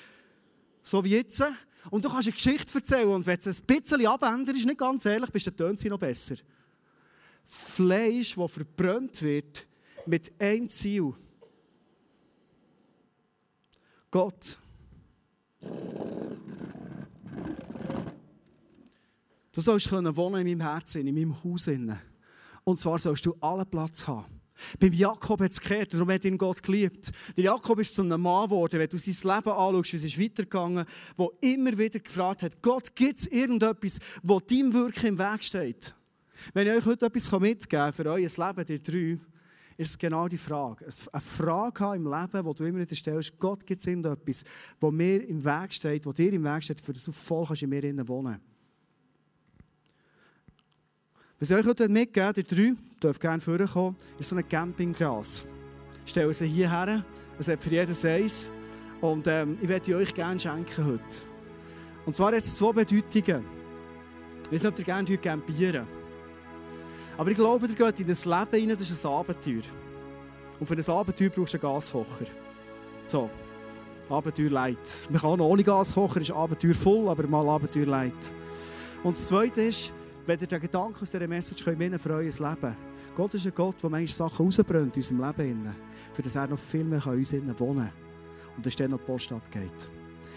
so 0.90 1.04
wie 1.04 1.10
jetzt, 1.10 1.42
und 1.90 2.04
du 2.04 2.08
kannst 2.08 2.28
eine 2.28 2.34
Geschichte 2.34 2.78
erzählen 2.78 3.08
und 3.08 3.26
wenn 3.26 3.38
es 3.38 3.46
ein 3.46 3.66
bisschen 3.66 4.06
abändert, 4.06 4.56
ist 4.56 4.66
nicht 4.66 4.78
ganz 4.78 5.04
ehrlich, 5.04 5.30
bist, 5.30 5.46
dann 5.46 5.56
tönt 5.56 5.78
sie 5.78 5.88
noch 5.88 5.98
besser. 5.98 6.36
Fleisch, 7.44 8.34
das 8.34 8.50
verbrannt 8.50 9.22
wird, 9.22 9.66
mit 10.06 10.32
einem 10.40 10.68
Ziel. 10.68 11.14
Gott. 14.10 14.58
Du 19.52 19.60
sollst 19.60 19.90
wohnen 19.90 20.46
in 20.46 20.58
meinem 20.58 20.60
Herzen, 20.60 21.06
in 21.06 21.14
meinem 21.14 21.44
Haus. 21.44 21.68
Und 22.64 22.78
zwar 22.78 22.98
sollst 22.98 23.26
du 23.26 23.34
allen 23.40 23.68
Platz 23.68 24.06
haben. 24.06 24.37
Beim 24.78 24.92
Jakob 24.92 25.40
hat 25.40 25.52
es 25.52 25.60
gekehrt, 25.60 25.94
darum 25.94 26.10
hat 26.10 26.24
ihn 26.24 26.38
Gott 26.38 26.62
geliebt. 26.62 27.10
Der 27.36 27.44
Jakob 27.44 27.78
ist 27.80 27.94
zu 27.94 28.02
einem 28.02 28.20
Mann 28.20 28.48
geworden, 28.48 28.78
wenn 28.78 28.88
du 28.88 28.98
sein 28.98 29.36
Leben 29.36 29.50
anschaust, 29.50 29.92
wie 29.92 29.96
es 29.96 30.04
ist 30.04 30.20
weitergegangen, 30.20 30.84
wo 31.16 31.32
immer 31.40 31.76
wieder 31.76 32.00
gefragt 32.00 32.42
hat, 32.42 32.60
Gott, 32.62 32.94
gibt 32.94 33.18
es 33.18 33.26
irgendetwas, 33.26 33.98
wo 34.22 34.40
deinem 34.40 34.72
Wirken 34.72 35.06
im 35.06 35.18
Weg 35.18 35.42
steht? 35.44 35.94
Wenn 36.54 36.66
ich 36.66 36.72
euch 36.72 36.86
heute 36.86 37.06
etwas 37.06 37.30
mitgeben 37.32 37.68
kann 37.68 37.92
für 37.92 38.06
euer 38.06 38.18
Leben, 38.18 38.64
ihr 38.68 38.82
drei, 38.82 39.18
ist 39.76 39.90
es 39.90 39.98
genau 39.98 40.26
die 40.26 40.38
Frage. 40.38 40.86
Eine 41.12 41.20
Frage 41.20 41.94
im 41.94 42.04
Leben, 42.04 42.44
wo 42.44 42.52
du 42.52 42.64
immer 42.64 42.80
wieder 42.80 42.96
stellst, 42.96 43.38
Gott 43.38 43.64
gibt 43.64 43.80
es 43.80 43.86
irgendetwas, 43.86 44.44
wo 44.80 44.90
mir 44.90 45.26
im 45.26 45.44
Weg 45.44 45.72
steht, 45.72 46.04
wo 46.04 46.12
dir 46.12 46.32
im 46.32 46.44
Weg 46.44 46.64
steht, 46.64 46.80
für 46.80 46.92
das 46.92 47.04
du 47.04 47.12
voll 47.12 47.46
kannst 47.46 47.62
in 47.62 47.70
mir 47.70 47.82
wohnen 48.08 48.32
kannst. 48.32 48.57
Was 51.40 51.50
ich 51.50 51.56
euch 51.56 51.66
heute 51.66 51.88
mitgeben 51.88 52.32
die 52.32 52.42
drei, 52.42 52.74
dürft 53.00 53.20
gerne 53.20 53.40
vorkommen, 53.40 53.94
ist 54.18 54.28
so 54.28 54.34
ein 54.34 54.48
Campinggras. 54.48 55.46
Ich 56.04 56.10
stelle 56.10 56.34
sie 56.34 56.48
hierher, 56.48 57.04
es 57.38 57.46
hat 57.46 57.62
für 57.62 57.70
jeden 57.70 57.96
eins. 58.06 58.50
Und 59.00 59.28
ähm, 59.28 59.56
ich 59.62 59.68
werde 59.68 59.94
euch 59.94 60.12
gerne 60.12 60.40
schenken 60.40 60.84
heute. 60.84 61.04
Und 62.04 62.16
zwar 62.16 62.34
jetzt 62.34 62.56
zwei 62.56 62.72
Bedeutungen. 62.72 63.44
Ich 64.46 64.52
weiß 64.52 64.62
nicht, 64.64 64.72
ob 64.72 64.78
ihr 64.80 64.84
gerne 64.84 65.16
campieren 65.16 65.86
Aber 67.16 67.30
ich 67.30 67.36
glaube, 67.36 67.68
ihr 67.68 67.74
geht 67.76 68.00
in 68.00 68.08
das 68.08 68.24
Leben 68.24 68.48
rein, 68.52 68.68
das 68.70 68.90
ist 68.90 69.06
ein 69.06 69.12
Abenteuer. 69.12 69.62
Und 70.58 70.66
für 70.66 70.74
ein 70.74 70.90
Abenteuer 70.90 71.30
brauchst 71.30 71.54
du 71.54 71.58
einen 71.58 71.72
Gaskocher. 71.72 72.26
So, 73.06 73.30
Abenteuer 74.10 74.50
leid. 74.50 74.78
Man 75.08 75.20
kann 75.20 75.40
auch 75.40 75.50
ohne 75.50 75.62
Gaskocher, 75.62 76.20
ist 76.20 76.32
Abenteuer 76.32 76.74
voll, 76.74 77.08
aber 77.08 77.28
mal 77.28 77.48
Abenteuer 77.48 77.86
leid. 77.86 78.34
Und 79.04 79.14
das 79.14 79.28
Zweite 79.28 79.62
ist, 79.62 79.92
wenn 80.28 80.38
ihr 80.38 80.46
den 80.46 80.60
Gedanken 80.60 81.00
aus 81.00 81.10
dieser 81.10 81.26
Message 81.26 81.64
könnt, 81.64 82.00
für 82.00 82.10
euer 82.10 82.22
Leben. 82.22 82.76
Gott 83.14 83.34
ist 83.34 83.46
ein 83.46 83.52
Gott, 83.54 83.82
der 83.82 83.88
manchmal 83.88 84.28
Sachen 84.28 84.44
rausbrennt 84.46 84.96
in 84.96 85.02
unserem 85.02 85.24
Leben, 85.24 85.74
für 86.12 86.22
das 86.22 86.36
er 86.36 86.46
noch 86.46 86.58
viel 86.58 86.84
mehr 86.84 87.04
in 87.06 87.12
uns 87.18 87.32
wohnen 87.58 87.78
kann. 87.78 87.92
Und 88.54 88.66
dass 88.66 88.76
dann 88.76 88.90
noch 88.90 88.98
die 88.98 89.04
Post 89.04 89.32
abgeht. 89.32 89.88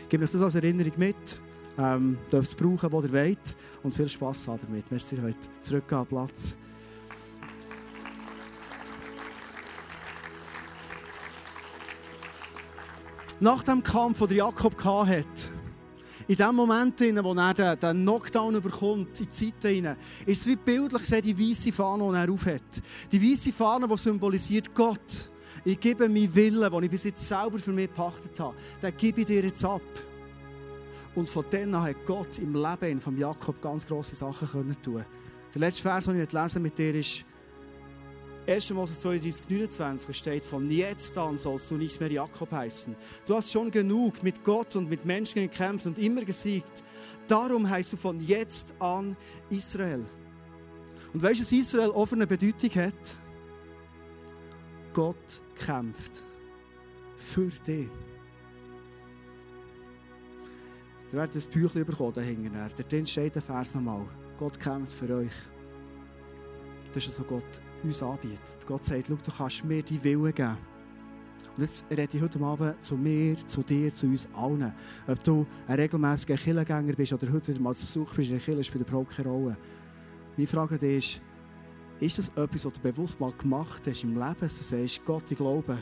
Gebe 0.08 0.24
euch 0.24 0.32
das 0.32 0.42
als 0.42 0.56
Erinnerung 0.56 0.94
mit. 0.96 1.42
Ähm, 1.78 2.18
dürft 2.32 2.50
es 2.50 2.56
brauchen, 2.56 2.92
wo 2.92 3.02
ihr 3.02 3.12
wollt. 3.12 3.56
Und 3.84 3.94
viel 3.94 4.08
Spass 4.08 4.46
damit. 4.46 4.90
Merci 4.90 5.18
heute. 5.22 5.38
Zurück 5.60 5.92
an 5.92 6.06
Platz. 6.06 6.56
Nach 13.42 13.64
dem 13.64 13.84
Kampf, 13.84 14.26
den 14.26 14.38
Jakob 14.38 14.84
hatte, 14.86 15.51
in 16.32 16.38
dem 16.38 16.56
Moment, 16.56 16.98
wo 17.02 17.34
er 17.34 17.54
den, 17.54 17.78
den 17.78 18.04
Knockdown 18.04 18.62
bekommt, 18.62 19.20
in 19.20 19.26
die 19.26 19.30
Zeit 19.30 19.70
hinein, 19.70 19.98
ist 20.26 20.42
es 20.42 20.48
wie 20.48 20.56
bildlich 20.56 21.02
gesehen 21.02 21.22
die 21.24 21.38
weiße 21.38 21.74
Fahne, 21.74 22.10
die 22.10 22.16
er 22.16 22.32
aufhat. 22.32 22.82
Die 23.12 23.22
weiße 23.22 23.52
Fahne, 23.52 23.86
die 23.86 23.98
symbolisiert 23.98 24.74
Gott. 24.74 25.30
Ich 25.66 25.78
gebe 25.78 26.08
meinen 26.08 26.34
Willen, 26.34 26.72
den 26.72 26.84
ich 26.84 26.90
bis 26.90 27.04
jetzt 27.04 27.28
selber 27.28 27.60
für 27.60 27.74
mich 27.74 27.90
gepachtet 27.90 28.40
habe, 28.40 28.56
den 28.82 28.96
gebe 28.96 29.20
ich 29.20 29.28
dir 29.28 29.44
jetzt 29.44 29.66
ab. 29.66 29.82
Und 31.16 31.28
von 31.28 31.44
dann 31.50 31.76
an 31.76 31.84
hat 31.84 32.06
Gott 32.06 32.40
im 32.40 32.56
Leben 32.56 33.02
von 33.02 33.18
Jakob 33.18 33.62
ganz 33.62 33.86
grosse 33.86 34.16
Sachen 34.16 34.48
können 34.48 34.82
tun. 34.82 35.04
Der 35.54 35.60
letzte 35.60 35.82
Vers, 35.82 36.06
den 36.06 36.22
ich 36.22 36.32
lesen 36.32 36.62
mit 36.62 36.78
dir 36.78 36.96
ist 36.96 37.26
1. 38.48 38.72
Mose 38.74 38.98
32, 38.98 39.50
29, 39.50 40.10
wo 40.10 40.14
steht, 40.14 40.44
von 40.44 40.70
jetzt 40.70 41.16
an 41.18 41.38
sollst 41.38 41.70
du 41.70 41.76
nicht 41.76 42.00
mehr 42.00 42.12
Jakob 42.12 42.52
heißen. 42.52 42.96
Du 43.28 43.36
hast 43.36 43.52
schon 43.52 43.70
genug 43.70 44.24
mit 44.24 44.44
Gott 44.44 44.76
und 44.76 44.90
mit 44.90 45.06
Menschen 45.06 45.42
gekämpft 45.42 45.86
und 45.86 46.00
immer 46.00 46.26
gesiegt. 46.26 46.84
Darum 47.28 47.70
heißt 47.70 47.94
du 47.94 47.98
von 47.98 48.20
jetzt 48.20 48.74
an 48.80 49.16
Israel. 49.50 50.04
Und 51.14 51.22
weißt 51.22 51.40
du, 51.40 51.44
was 51.44 51.52
Israel 51.52 51.90
offene 51.92 52.26
Bedeutung 52.26 52.70
hat? 52.84 53.18
Gott 54.94 55.42
kämpft 55.56 56.24
für 57.18 57.50
dich. 57.68 57.90
Ihr 61.12 61.18
werdet 61.18 61.36
das 61.36 61.46
Büchlein 61.46 61.86
bekommen, 61.86 62.14
da 62.14 62.22
hinten. 62.22 62.54
Da 62.54 62.68
drin 62.70 63.06
steht 63.06 63.36
der 63.36 63.42
Vers 63.42 63.76
nochmal. 63.76 64.06
Gott 64.38 64.60
kämpft 64.60 64.94
für 64.94 65.16
euch. 65.16 65.32
Das 66.94 67.06
ist 67.06 67.18
so 67.18 67.24
Gott 67.24 67.62
uns 67.84 68.04
anbietet. 68.04 68.58
Gott 68.66 68.84
sagt, 68.84 69.08
schau, 69.08 69.16
du 69.16 69.32
kannst 69.38 69.64
mir 69.66 69.84
die 69.84 70.04
Willen 70.04 70.34
geben. 70.34 70.58
Und 71.56 71.64
jetzt 71.64 71.86
rede 71.90 72.18
ich 72.18 72.22
heute 72.22 72.40
Abend 72.40 72.82
zu 72.82 72.96
mir, 72.96 73.36
zu 73.36 73.62
dir, 73.62 73.92
zu 73.92 74.08
uns 74.08 74.30
allen. 74.34 74.74
Ob 75.08 75.24
du 75.24 75.46
ein 75.68 75.80
regelmäßiger 75.80 76.36
Killengänger 76.36 76.94
bist 76.94 77.12
oder 77.12 77.32
heute 77.32 77.50
wieder 77.50 77.62
mal 77.62 77.76
zu 77.76 77.86
Besuch 77.86 78.14
bist 78.16 78.30
in 78.30 78.38
der 78.38 78.46
Kille, 78.46 78.64
spielt 78.64 78.88
überhaupt 78.88 79.12
keine 79.12 79.30
Rolle. 79.30 79.58
Meine 80.38 80.48
Frage 80.48 80.76
ist, 80.76 81.22
ist 82.00 82.18
das 82.18 82.30
etwas, 82.30 82.66
was 82.66 82.74
du 82.74 82.80
bewusst 82.80 83.20
mal 83.20 83.34
gemacht 83.34 83.86
hast 83.86 84.04
im 84.04 84.14
Leben, 84.14 84.36
dass 84.40 84.58
du 84.58 84.64
sagst, 84.64 85.06
Gott, 85.06 85.30
ich 85.30 85.38
glaube, 85.38 85.78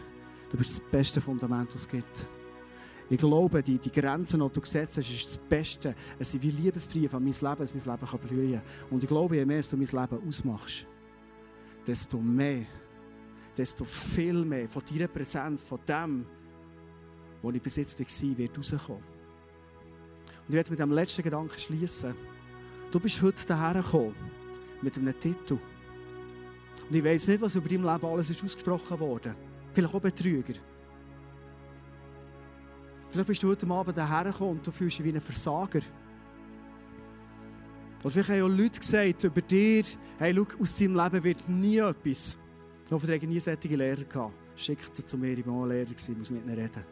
du 0.50 0.58
bist 0.58 0.72
das 0.72 0.82
beste 0.92 1.22
Fundament, 1.22 1.74
das 1.74 1.82
es 1.82 1.88
gibt. 1.88 2.28
Ich 3.12 3.18
glaube, 3.18 3.64
die, 3.64 3.80
die 3.80 3.92
Grenzen, 3.92 4.40
die 4.40 4.50
du 4.50 4.62
gesetzt 4.62 4.98
hast, 4.98 5.10
ist 5.10 5.26
das 5.26 5.38
Beste. 5.38 5.96
Es 6.20 6.32
sind 6.32 6.44
wie 6.44 6.52
Liebesbriefe 6.52 7.18
an 7.18 7.24
mein 7.24 7.34
Leben, 7.34 7.58
dass 7.58 7.74
mein 7.74 7.96
Leben 7.96 8.08
kann 8.08 8.20
blühen 8.20 8.54
kann. 8.54 8.62
Und 8.92 9.04
ich 9.04 9.10
glaube, 9.10 9.36
je 9.36 9.46
mehr 9.46 9.62
du 9.62 9.78
mein 9.78 9.88
Leben 9.88 10.28
ausmachst, 10.28 10.88
desto 11.90 12.20
mehr, 12.20 12.66
desto 13.58 13.84
viel 13.84 14.46
mehr 14.46 14.70
von 14.70 14.84
deiner 14.86 15.08
Präsenz, 15.08 15.64
von 15.64 15.80
dem, 15.88 16.26
wo 17.42 17.50
ich 17.50 17.62
bis 17.62 17.78
jetzt 17.78 18.00
war, 18.00 18.38
wird 18.38 18.58
rauskommen. 18.58 19.02
Und 19.02 20.50
ich 20.50 20.54
werde 20.54 20.70
mit 20.70 20.80
dem 20.80 20.92
letzten 20.92 21.24
Gedanken 21.24 21.58
schließen. 21.58 22.14
Du 22.92 23.00
bist 23.00 23.20
heute 23.24 23.44
daher 23.48 23.82
gekommen 23.82 24.16
mit 24.84 24.98
einem 24.98 25.20
Titel. 25.20 25.58
Und 26.90 26.96
ich 26.96 27.04
weiß 27.04 27.28
nicht, 27.28 27.42
was 27.42 27.56
über 27.56 27.68
dein 27.68 27.84
Leben 27.84 28.06
alles 28.06 28.30
ist 28.30 28.44
ausgesprochen 28.44 29.00
wurde. 29.00 29.36
Vielleicht 29.72 29.94
auch 29.94 30.02
Betrüger. 30.02 30.54
Vielleicht 33.10 33.28
bist 33.28 33.42
du 33.42 33.50
heute 33.50 33.68
Abend 33.68 33.98
daher 33.98 34.32
gekommen 34.32 34.58
und 34.58 34.68
du 34.68 34.72
fühlst 34.72 35.00
dich 35.00 35.06
wie 35.06 35.14
ein 35.14 35.22
Versager. 35.22 35.82
Oder 38.04 38.12
vielleicht 38.12 38.30
haben 38.30 38.42
auch 38.44 38.58
Leute 38.58 38.80
gesagt 38.80 39.24
über 39.24 39.42
dir, 39.42 39.84
hey, 40.20 40.34
schau, 40.36 40.62
aus 40.62 40.76
deinem 40.76 40.96
Leben 40.96 41.24
wird 41.24 41.50
nie 41.50 41.78
etwas. 41.78 42.38
Ich 42.86 42.92
hoffe, 42.92 43.14
ihr 43.14 43.28
nie 43.28 43.40
solche 43.40 43.76
Lehrer 43.76 44.04
gehabt. 44.04 44.36
Schickt 44.56 44.96
sie 44.96 45.06
zu 45.06 45.18
mir, 45.18 45.38
ich 45.38 45.46
war 45.46 45.64
ein 45.64 45.70
Lehrer, 45.70 45.90
ich 45.92 46.18
muss 46.18 46.32
mit 46.32 46.46
ihnen 46.46 46.56
reden. 46.58 46.84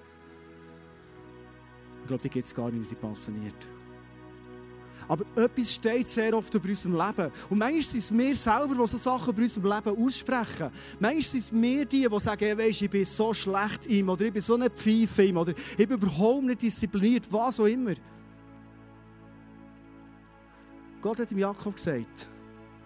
Ich 2.02 2.08
glaube, 2.08 2.24
die 2.24 2.30
gibt 2.30 2.46
es 2.46 2.54
gar 2.54 2.70
nicht, 2.70 2.82
wie 2.82 2.84
sie 2.84 2.96
passioniert. 2.96 3.68
Aber 5.08 5.26
etwas 5.42 5.74
steht 5.74 6.08
sehr 6.08 6.36
oft 6.36 6.54
über 6.54 6.68
unserem 6.68 6.96
Leben. 6.96 7.32
Und 7.50 7.58
manchmal 7.58 7.82
sind 7.82 8.00
es 8.00 8.18
wir 8.18 8.36
selber, 8.36 8.76
die 8.76 8.88
so 8.88 8.98
Sachen 8.98 9.34
über 9.34 9.42
unserem 9.42 9.72
Leben 9.72 10.06
aussprechen. 10.06 10.70
Manchmal 11.00 11.22
sind 11.22 11.40
es 11.40 11.54
wir 11.54 11.86
die, 11.86 12.08
die 12.08 12.20
sagen, 12.20 12.46
hey, 12.46 12.58
weißt, 12.58 12.82
ich 12.82 12.90
bin 12.90 13.06
so 13.06 13.34
schlecht 13.34 13.88
ihm 13.88 14.10
oder 14.10 14.26
ich 14.26 14.34
bin 14.34 14.42
so 14.42 14.56
eine 14.56 14.70
Pfeife 14.70 15.24
ihm 15.24 15.38
oder 15.38 15.54
ich 15.78 15.88
bin 15.88 15.98
überhaupt 15.98 16.44
nicht 16.44 16.62
diszipliniert, 16.62 17.32
was 17.32 17.60
auch 17.60 17.66
immer. 17.66 17.94
Gott 21.08 21.20
hat 21.20 21.32
ihm 21.32 21.38
Jakob 21.38 21.74
gesagt, 21.74 22.28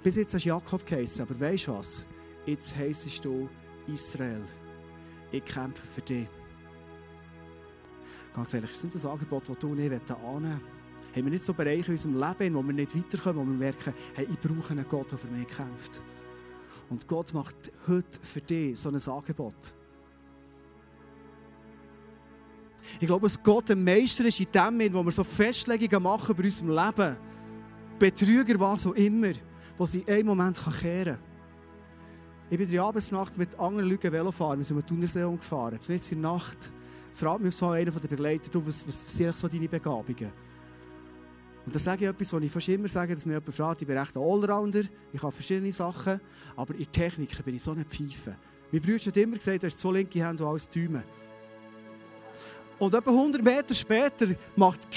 bis 0.04 0.16
jetzt 0.16 0.32
hast 0.36 0.46
du 0.46 0.50
Jakob 0.50 0.86
geheißen, 0.86 1.24
aber 1.24 1.40
weißt 1.40 1.66
du 1.66 1.74
was? 1.74 2.06
Jetzt 2.46 2.76
heisst 2.76 3.26
du 3.26 3.50
Israel. 3.88 4.44
Ich 5.32 5.44
kämpfe 5.44 5.84
für 5.84 6.02
dich. 6.02 6.28
Ganz 8.36 8.54
ehrlich, 8.54 8.70
ist 8.70 8.84
nicht 8.84 8.94
das 8.94 9.08
Angebot, 9.08 9.50
das 9.50 9.58
du 9.58 9.72
und 9.72 9.80
ich 9.80 9.86
annehmen 9.86 10.08
wollen? 10.22 10.52
Haben 10.52 10.62
wir 11.16 11.32
nicht 11.32 11.44
so 11.44 11.52
Bereiche 11.52 11.88
in 11.88 11.92
unserem 11.94 12.20
Leben, 12.20 12.54
wo 12.54 12.62
wir 12.62 12.74
nicht 12.74 12.96
weiterkommen, 12.96 13.42
wo 13.42 13.50
wir 13.50 13.58
merken, 13.58 13.92
hey, 14.14 14.28
ich 14.30 14.40
brauche 14.40 14.70
einen 14.70 14.88
Gott, 14.88 15.12
der 15.12 15.18
für 15.18 15.28
mich 15.28 15.48
kämpft. 15.48 16.00
Und 16.92 17.08
Gott 17.08 17.34
macht 17.34 17.56
heute 17.88 18.20
für 18.22 18.42
dich 18.42 18.80
so 18.80 18.90
ein 18.90 19.02
Angebot. 19.02 19.74
Ich 23.00 23.08
glaube, 23.08 23.26
dass 23.26 23.42
Gott 23.42 23.72
ein 23.72 23.84
Meister 23.84 24.26
ist 24.26 24.40
in 24.40 24.52
dem, 24.52 24.94
wo 24.94 25.04
wir 25.04 25.12
so 25.12 25.24
Festlegungen 25.24 26.04
machen 26.04 26.36
bei 26.36 26.44
unserem 26.44 26.70
Leben. 26.70 27.32
Betrüger, 28.02 28.60
was 28.60 28.88
auch 28.88 28.94
immer, 28.94 29.32
wo 29.78 29.86
sie 29.86 30.00
in 30.00 30.14
einem 30.16 30.26
Moment 30.26 30.60
kehren 30.80 31.18
kann. 31.18 31.24
Ich 32.50 32.58
bin 32.58 32.68
die 32.68 32.80
Abendsnacht 32.80 33.38
mit 33.38 33.58
anderen 33.60 33.88
Leuten 33.88 34.12
Velofahren. 34.12 34.58
Wir 34.58 34.64
sind 34.64 34.78
mit 34.78 34.88
Thunersee 34.88 35.22
gefahren. 35.22 35.74
Jetzt 35.74 35.88
wird 35.88 36.12
in 36.12 36.24
der 36.24 36.32
Nacht, 36.32 36.72
fragt 37.14 37.42
mich 37.42 37.56
so 37.56 37.68
einer 37.68 37.92
der 37.92 38.08
Begleiter, 38.08 38.50
du, 38.50 38.66
was, 38.66 38.88
was 38.88 39.02
sind 39.08 39.38
so 39.38 39.48
deine 39.48 39.70
Begabungen? 39.70 40.32
Und 41.64 41.76
dann 41.76 41.80
sage 41.80 42.06
ich 42.06 42.10
etwas, 42.10 42.34
was 42.34 42.42
ich 42.42 42.52
fast 42.52 42.70
immer 42.70 42.88
sage, 42.88 43.14
dass 43.14 43.24
mir 43.24 43.34
jemand 43.34 43.54
fragt, 43.54 43.84
ich 43.84 43.88
bin 43.88 43.96
echt 43.96 44.18
ein 44.18 44.24
Allrounder, 44.24 44.82
ich 45.14 45.22
habe 45.22 45.32
verschiedene 45.32 45.72
Sachen, 45.72 46.20
aber 46.56 46.74
in 46.74 46.92
Technik 46.92 47.46
bin 47.46 47.54
ich 47.54 47.62
so 47.62 47.72
eine 47.72 47.86
Pfeife. 47.86 48.36
Mein 48.72 48.82
Bruder 48.82 48.98
hat 48.98 49.18
immer 49.18 49.38
gesagt, 49.38 49.62
du 49.62 49.68
hast 49.68 49.80
so 49.80 49.92
linke 49.92 50.26
Hände 50.28 50.44
als 50.44 50.68
Däume. 50.68 51.04
Und 52.80 52.96
etwa 52.96 53.12
100 53.12 53.44
Meter 53.44 53.76
später 53.76 54.26
macht 54.56 54.88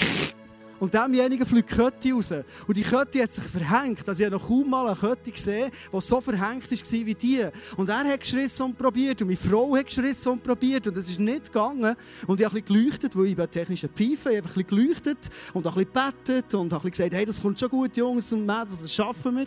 und 0.79 0.93
demjenigen 0.93 1.45
fliegt 1.45 1.71
die 1.71 1.75
Kette 1.75 2.13
raus. 2.13 2.31
Und 2.67 2.75
die 2.75 2.83
Kette 2.83 3.23
hat 3.23 3.33
sich 3.33 3.43
verhängt. 3.43 4.07
Also 4.07 4.23
ich 4.23 4.25
habe 4.25 4.35
noch 4.35 4.47
kaum 4.47 4.69
mal 4.69 4.87
eine 4.87 4.95
Kette 4.95 5.31
gesehen, 5.31 5.71
die 5.91 6.01
so 6.01 6.19
verhängt 6.19 6.69
war 6.69 7.05
wie 7.05 7.13
die. 7.13 7.45
Und 7.77 7.89
er 7.89 8.03
hat 8.03 8.19
geschrissen 8.19 8.63
und 8.63 8.77
probiert. 8.77 9.21
Und 9.21 9.27
meine 9.27 9.37
Frau 9.37 9.75
hat 9.75 9.85
geschrissen 9.85 10.33
und 10.33 10.43
probiert. 10.43 10.87
Und 10.87 10.97
es 10.97 11.09
ist 11.09 11.19
nicht 11.19 11.45
gegangen. 11.45 11.95
Und 12.27 12.39
ich 12.39 12.45
habe 12.45 12.57
ein 12.57 12.65
geleuchtet, 12.65 13.15
weil 13.15 13.27
ich 13.27 13.35
bei 13.35 13.47
technischen 13.47 13.89
Pfeife 13.89 14.31
ich 14.31 14.37
habe 14.37 14.49
ein 14.55 14.67
geleuchtet 14.67 15.29
und 15.53 15.65
ein 15.65 15.73
bisschen 15.73 15.91
bettet 15.91 16.53
und 16.53 16.73
habe 16.73 16.91
gesagt, 16.91 17.13
hey, 17.13 17.25
das 17.25 17.41
kommt 17.41 17.59
schon 17.59 17.69
gut, 17.69 17.95
Jungs 17.95 18.31
und 18.33 18.45
Mädels, 18.45 18.81
das 18.81 18.93
schaffen 18.93 19.37
wir. 19.37 19.45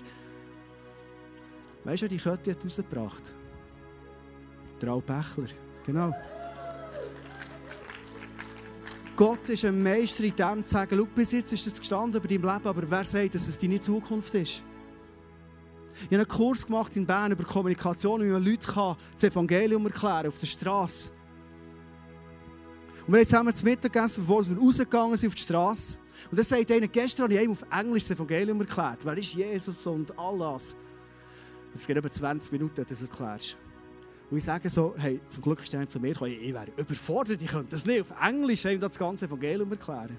Weißt 1.84 2.02
du, 2.02 2.08
die 2.08 2.18
Kette 2.18 2.50
hat 2.50 2.64
rausgebracht? 2.64 3.34
Der 4.80 4.88
Albächler. 4.90 5.46
Genau. 5.84 6.14
Gott 9.18 9.48
ist 9.48 9.64
ein 9.64 9.82
Meister 9.82 10.22
in 10.22 10.36
dem 10.36 10.62
zu 10.62 10.70
sagen, 10.70 10.96
schau, 10.96 11.06
bis 11.12 11.32
jetzt 11.32 11.52
ist 11.52 11.66
es 11.66 11.80
gestanden 11.80 12.20
über 12.20 12.28
deinem 12.28 12.54
Leben, 12.54 12.68
aber 12.68 12.88
wer 12.88 13.04
sagt, 13.04 13.34
dass 13.34 13.48
es 13.48 13.58
deine 13.58 13.80
Zukunft 13.80 14.32
ist? 14.34 14.62
Ich 16.02 16.04
habe 16.04 16.18
einen 16.18 16.28
Kurs 16.28 16.64
gemacht 16.64 16.94
in 16.94 17.04
Bern 17.04 17.32
über 17.32 17.42
Kommunikation, 17.42 18.22
wie 18.22 18.28
man 18.28 18.44
Leuten 18.44 18.96
das 19.14 19.24
Evangelium 19.24 19.84
erklären 19.86 20.18
kann 20.18 20.26
auf 20.28 20.38
der 20.38 20.46
Straße. 20.46 21.10
Und 23.08 23.12
wir 23.12 23.18
haben 23.18 23.26
zusammen 23.26 23.56
zu 23.56 23.64
Mittag 23.64 23.92
gegessen, 23.92 24.24
bevor 24.24 24.48
wir 24.48 24.56
rausgegangen 24.56 25.16
sind 25.16 25.30
auf 25.30 25.34
die 25.34 25.42
Straße. 25.42 25.98
Und 26.30 26.38
dann 26.38 26.46
sagt 26.46 26.70
einer, 26.70 26.86
gestern 26.86 27.24
habe 27.24 27.34
ich 27.34 27.40
einem 27.40 27.50
auf 27.50 27.64
Englisch 27.72 28.04
das 28.04 28.12
Evangelium 28.12 28.60
erklärt. 28.60 29.00
Wer 29.02 29.18
ist 29.18 29.34
Jesus 29.34 29.84
und 29.84 30.16
all? 30.16 30.56
Es 31.74 31.84
geht 31.88 31.96
etwa 31.96 32.08
20 32.08 32.52
Minuten, 32.52 32.76
dass 32.76 32.86
du 32.86 32.94
das 32.94 33.02
erklärst. 33.02 33.58
Und 34.30 34.36
ich 34.36 34.44
sage 34.44 34.68
so, 34.68 34.94
hey, 34.98 35.20
zum 35.28 35.42
Glück 35.42 35.62
ist 35.62 35.72
er 35.72 35.88
zu 35.88 35.98
mir 36.00 36.12
gekommen, 36.12 36.32
ich 36.32 36.52
wäre 36.52 36.66
überfordert, 36.76 37.40
ich 37.40 37.48
könnte 37.48 37.70
das 37.70 37.86
nicht 37.86 38.02
auf 38.02 38.22
Englisch 38.22 38.64
ihm 38.66 38.78
das 38.78 38.98
ganze 38.98 39.24
Evangelium 39.24 39.70
erklären. 39.70 40.18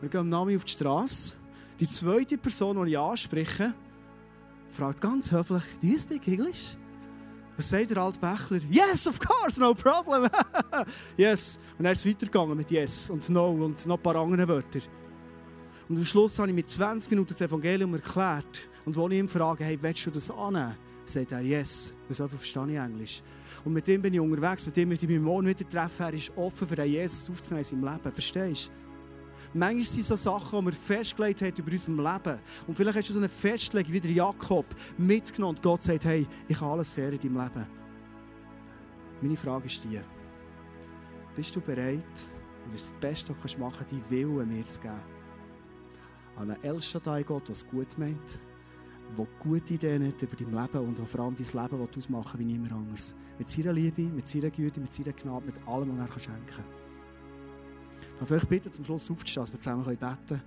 Wir 0.00 0.08
gehen 0.08 0.20
am 0.20 0.28
Namen 0.28 0.56
auf 0.56 0.64
die 0.64 0.72
Straße. 0.72 1.34
Die 1.80 1.88
zweite 1.88 2.38
Person, 2.38 2.84
die 2.84 2.92
ich 2.92 2.98
anspreche, 2.98 3.74
fragt 4.68 5.00
ganz 5.00 5.32
höflich, 5.32 5.62
do 5.80 5.86
you 5.88 5.98
speak 5.98 6.28
English? 6.28 6.76
Was 7.56 7.68
sagt 7.68 7.90
der 7.90 7.98
alte 7.98 8.18
Bächler? 8.18 8.60
Yes, 8.70 9.06
of 9.06 9.18
course, 9.18 9.60
no 9.60 9.74
problem. 9.74 10.28
yes. 11.16 11.58
Und 11.78 11.84
er 11.84 11.92
ist 11.92 12.06
weitergegangen 12.06 12.56
mit 12.56 12.70
Yes 12.70 13.10
und 13.10 13.28
No 13.30 13.50
und 13.50 13.86
noch 13.86 13.96
ein 13.96 14.02
paar 14.02 14.16
andere 14.16 14.46
Wörter. 14.48 14.80
Und 15.88 15.98
am 15.98 16.04
Schluss 16.04 16.38
habe 16.38 16.48
ich 16.48 16.54
mit 16.54 16.68
20 16.68 17.10
Minuten 17.10 17.28
das 17.30 17.40
Evangelium 17.40 17.94
erklärt. 17.94 18.68
Und 18.84 18.96
als 18.98 19.12
ich 19.12 19.18
ihn 19.18 19.28
frage, 19.28 19.64
hey, 19.64 19.78
willst 19.80 20.06
du 20.06 20.10
das 20.10 20.30
annehmen? 20.30 20.76
Sagt 21.06 21.32
er 21.32 21.40
Yes. 21.40 21.94
Und 22.08 22.14
so 22.14 22.26
verstehe 22.26 22.70
ich 22.70 22.78
Englisch. 22.78 23.22
Und 23.64 23.72
mit 23.72 23.86
dem 23.86 24.02
bin 24.02 24.14
ich 24.14 24.20
unterwegs, 24.20 24.66
mit 24.66 24.76
dem 24.76 24.88
möchte 24.88 25.06
ich 25.06 25.10
mich 25.10 25.20
morgen 25.20 25.46
wieder 25.46 25.68
treffen. 25.68 26.02
Er 26.02 26.14
ist 26.14 26.32
offen 26.36 26.68
für 26.68 26.76
den 26.76 26.90
Jesus 26.90 27.28
aufzunehmen 27.30 27.58
in 27.58 27.64
seinem 27.64 27.84
Leben. 27.84 28.12
Verstehst 28.12 28.68
du? 28.68 28.84
Manchmal 29.56 29.84
sind 29.84 30.04
so 30.04 30.16
Sachen, 30.16 30.58
die 30.58 30.66
wir 30.66 30.72
festgelegt 30.72 31.42
haben 31.42 31.54
über 31.56 31.70
unser 31.70 31.92
Leben. 31.92 32.40
Und 32.66 32.74
vielleicht 32.74 32.98
hast 32.98 33.08
du 33.10 33.12
so 33.12 33.20
eine 33.20 33.28
Festlegung 33.28 33.92
wie 33.92 34.00
der 34.00 34.10
Jakob 34.10 34.66
mitgenommen 34.98 35.56
und 35.56 35.62
Gott 35.62 35.82
sagt, 35.82 36.04
hey, 36.04 36.26
ich 36.48 36.58
kann 36.58 36.70
alles 36.70 36.92
fair 36.92 37.12
in 37.12 37.20
deinem 37.20 37.38
Leben. 37.38 37.66
Meine 39.20 39.36
Frage 39.36 39.66
ist 39.66 39.84
die, 39.84 40.00
bist 41.36 41.54
du 41.54 41.60
bereit, 41.60 42.04
und 42.64 42.72
das 42.72 42.82
ist 42.82 42.90
das 42.90 43.00
Beste, 43.00 43.34
was 43.42 43.54
du 43.54 43.60
machen 43.60 43.76
kannst, 43.78 43.92
die 43.92 44.10
Willen 44.10 44.48
mir 44.48 44.64
zu 44.64 44.80
geben? 44.80 45.00
An 46.36 46.50
einen 46.50 46.62
El 46.64 46.80
Shaddai 46.80 47.22
Gott, 47.22 47.46
der 47.46 47.52
es 47.52 47.66
gut 47.66 47.96
meint, 47.96 48.40
der 49.16 49.26
gute 49.38 49.74
Ideen 49.74 50.06
hat 50.06 50.22
über 50.22 50.36
dein 50.36 50.50
Leben 50.50 50.86
und 50.86 51.08
vor 51.08 51.20
allem 51.20 51.36
dein 51.36 51.62
Leben 51.62 51.88
ausmachen 51.96 52.40
wie 52.40 52.44
niemand 52.44 52.72
anderes. 52.72 53.14
Mit 53.38 53.48
seiner 53.48 53.72
Liebe, 53.72 54.02
mit 54.02 54.28
seiner 54.28 54.50
Güte, 54.50 54.80
mit 54.80 54.92
seiner 54.92 55.12
Gnade, 55.12 55.46
mit 55.46 55.56
allem, 55.66 55.98
was 55.98 56.16
er 56.16 56.20
schenken 56.20 56.46
kann. 56.46 56.64
Darf 58.18 58.30
ich 58.30 58.36
euch 58.36 58.48
bitten, 58.48 58.72
zum 58.72 58.84
Schluss 58.84 59.10
aufzustehen, 59.10 59.42
dass 59.42 59.52
wir 59.52 59.58
zusammen 59.58 59.84
beten 59.84 59.98
können? 59.98 60.42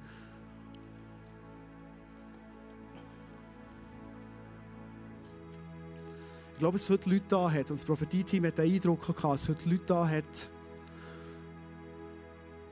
Ich 6.53 6.59
glaube, 6.59 6.77
es 6.77 6.89
heute 6.89 7.09
Leute 7.09 7.25
da 7.27 7.51
hat, 7.51 7.69
und 7.69 7.79
das 7.79 7.85
Prophetie-Team 7.85 8.45
hat 8.47 8.57
den 8.57 8.73
Eindruck 8.73 9.01
gehabt, 9.05 9.35
es 9.35 9.47
heute 9.47 9.69
Leute 9.69 9.83
da 9.85 10.07
hat, 10.07 10.49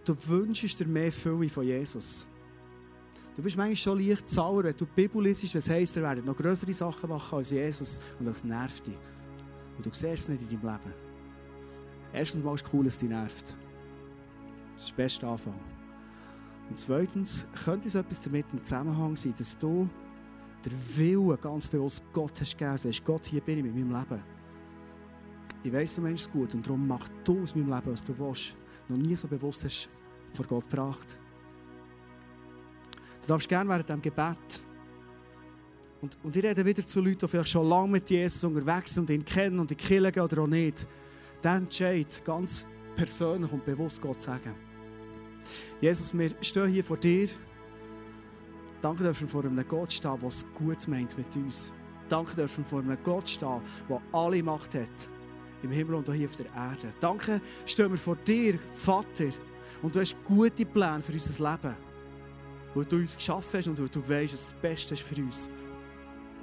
du 0.06 0.16
wünschst 0.28 0.80
dir 0.80 0.88
mehr 0.88 1.12
Fülle 1.12 1.50
von 1.50 1.64
Jesus. 1.64 2.26
Du 3.36 3.42
bist 3.42 3.58
manchmal 3.58 3.76
schon 3.76 4.00
leicht 4.00 4.30
sauer, 4.30 4.64
wenn 4.64 4.78
du 4.78 4.86
die 4.86 4.92
Bibel 4.96 5.22
liest, 5.22 5.54
was 5.54 5.70
heisst, 5.70 5.98
er 5.98 6.04
werden 6.04 6.24
noch 6.24 6.38
größere 6.38 6.72
Sachen 6.72 7.10
machen 7.10 7.38
als 7.38 7.52
Jesus 7.52 8.00
und 8.18 8.26
das 8.26 8.46
nervt 8.46 8.88
dich. 8.88 8.98
Und 9.76 9.86
du 9.86 9.90
siehst 9.92 10.06
es 10.06 10.30
nicht 10.30 10.50
in 10.50 10.62
deinem 10.62 10.78
Leben. 10.78 10.94
Erstens 12.14 12.44
mal 12.44 12.56
ist 12.56 12.66
es 12.66 12.74
cool, 12.74 12.86
dass 12.86 12.98
dich 12.98 13.10
nervt. 13.10 13.58
Das 14.76 14.84
ist 14.84 14.92
der 14.92 15.04
beste 15.04 15.28
Anfang. 15.28 15.60
Und 16.70 16.78
zweitens 16.78 17.46
könnte 17.66 17.90
es 17.90 17.96
etwas 17.96 18.22
damit 18.22 18.46
im 18.54 18.64
Zusammenhang 18.64 19.18
sein, 19.18 19.34
dass 19.38 19.58
du 19.58 19.90
der 20.64 20.72
Wille 20.96 21.38
ganz 21.38 21.68
bewusst 21.68 22.04
Gott 22.14 22.40
hast 22.40 22.58
gegeben. 22.58 22.78
Sagst, 22.78 23.04
Gott, 23.04 23.26
hier 23.26 23.42
bin 23.42 23.58
ich 23.58 23.66
mit 23.66 23.76
meinem 23.76 23.92
Leben. 23.92 24.24
Ich 25.62 25.74
weiss, 25.74 25.96
du 25.96 26.02
meinst 26.02 26.28
es 26.28 26.32
gut 26.32 26.56
und 26.56 26.66
darum 26.66 26.88
mach 26.88 27.08
du 27.26 27.44
aus 27.44 27.54
meinem 27.54 27.70
Leben, 27.70 27.92
was 27.92 28.02
du 28.02 28.18
willst. 28.18 28.56
Noch 28.88 28.98
nie 28.98 29.16
so 29.16 29.28
bewusst 29.28 29.66
hast 29.66 29.90
vor 30.32 30.46
Gott 30.46 30.70
gebracht. 30.70 31.18
Du 33.26 33.30
darfst 33.30 33.50
gerne 33.50 33.68
während 33.68 33.90
diesem 33.90 34.02
Gebet 34.04 34.64
und, 36.06 36.18
und 36.22 36.38
ich 36.38 36.44
rede 36.44 36.64
wieder 36.64 36.86
zu 36.86 37.02
Leuten, 37.02 37.18
die 37.18 37.28
vielleicht 37.28 37.50
schon 37.50 37.68
lange 37.68 37.94
mit 37.94 38.08
Jesus 38.08 38.44
unterwegs 38.44 38.94
sind 38.94 39.10
und 39.10 39.16
ihn 39.16 39.26
kennen 39.26 39.60
und 39.60 39.72
ihn 39.72 39.78
killen 39.78 40.14
oder 40.20 40.44
auch 40.44 40.48
nicht. 40.48 40.88
Dann 41.42 41.64
entscheid 41.64 42.22
ganz 42.24 42.64
persönlich 42.96 43.52
und 43.52 43.66
bewusst 43.66 44.00
Gott 44.00 44.22
sagen. 44.22 44.54
Jesus, 45.82 46.16
wir 46.16 46.30
stehen 46.42 46.68
hier 46.68 46.84
vor 46.84 46.98
dir. 46.98 47.28
Danke 48.82 49.02
dürfen 49.02 49.28
vor 49.28 49.44
einem 49.44 49.68
Gott 49.68 49.92
stehen, 49.92 50.20
der 50.20 50.28
es 50.30 50.46
gut 50.54 50.88
meint 50.88 51.18
mit 51.18 51.36
uns. 51.36 51.74
Danke 52.08 52.36
dürfen 52.36 52.64
vor 52.64 52.82
einem 52.82 52.98
Gott 53.04 53.28
stehen, 53.28 53.62
der 53.90 54.02
alle 54.14 54.44
Macht 54.44 54.76
hat. 54.76 55.10
Im 55.64 55.72
Himmel 55.72 55.96
und 55.96 56.12
hier 56.12 56.30
auf 56.30 56.36
der 56.36 56.46
Erde. 56.54 56.92
Danke 57.00 57.42
stehen 57.66 57.90
wir 57.90 57.98
vor 57.98 58.18
dir, 58.18 58.60
Vater. 58.76 59.30
Und 59.82 59.96
du 59.96 60.02
hast 60.02 60.16
gute 60.24 60.68
Pläne 60.68 61.02
für 61.02 61.14
unser 61.14 61.52
Leben. 61.52 61.85
Weil 62.76 62.86
du 62.86 62.98
uns 62.98 63.16
geschaffen 63.16 63.58
hast 63.58 63.68
und 63.68 63.80
weil 63.80 63.90
du 63.90 64.08
weißt, 64.08 64.34
was 64.34 64.46
das 64.50 64.54
Beste 64.62 64.94
ist 64.94 65.04
für 65.04 65.20
uns. 65.22 65.50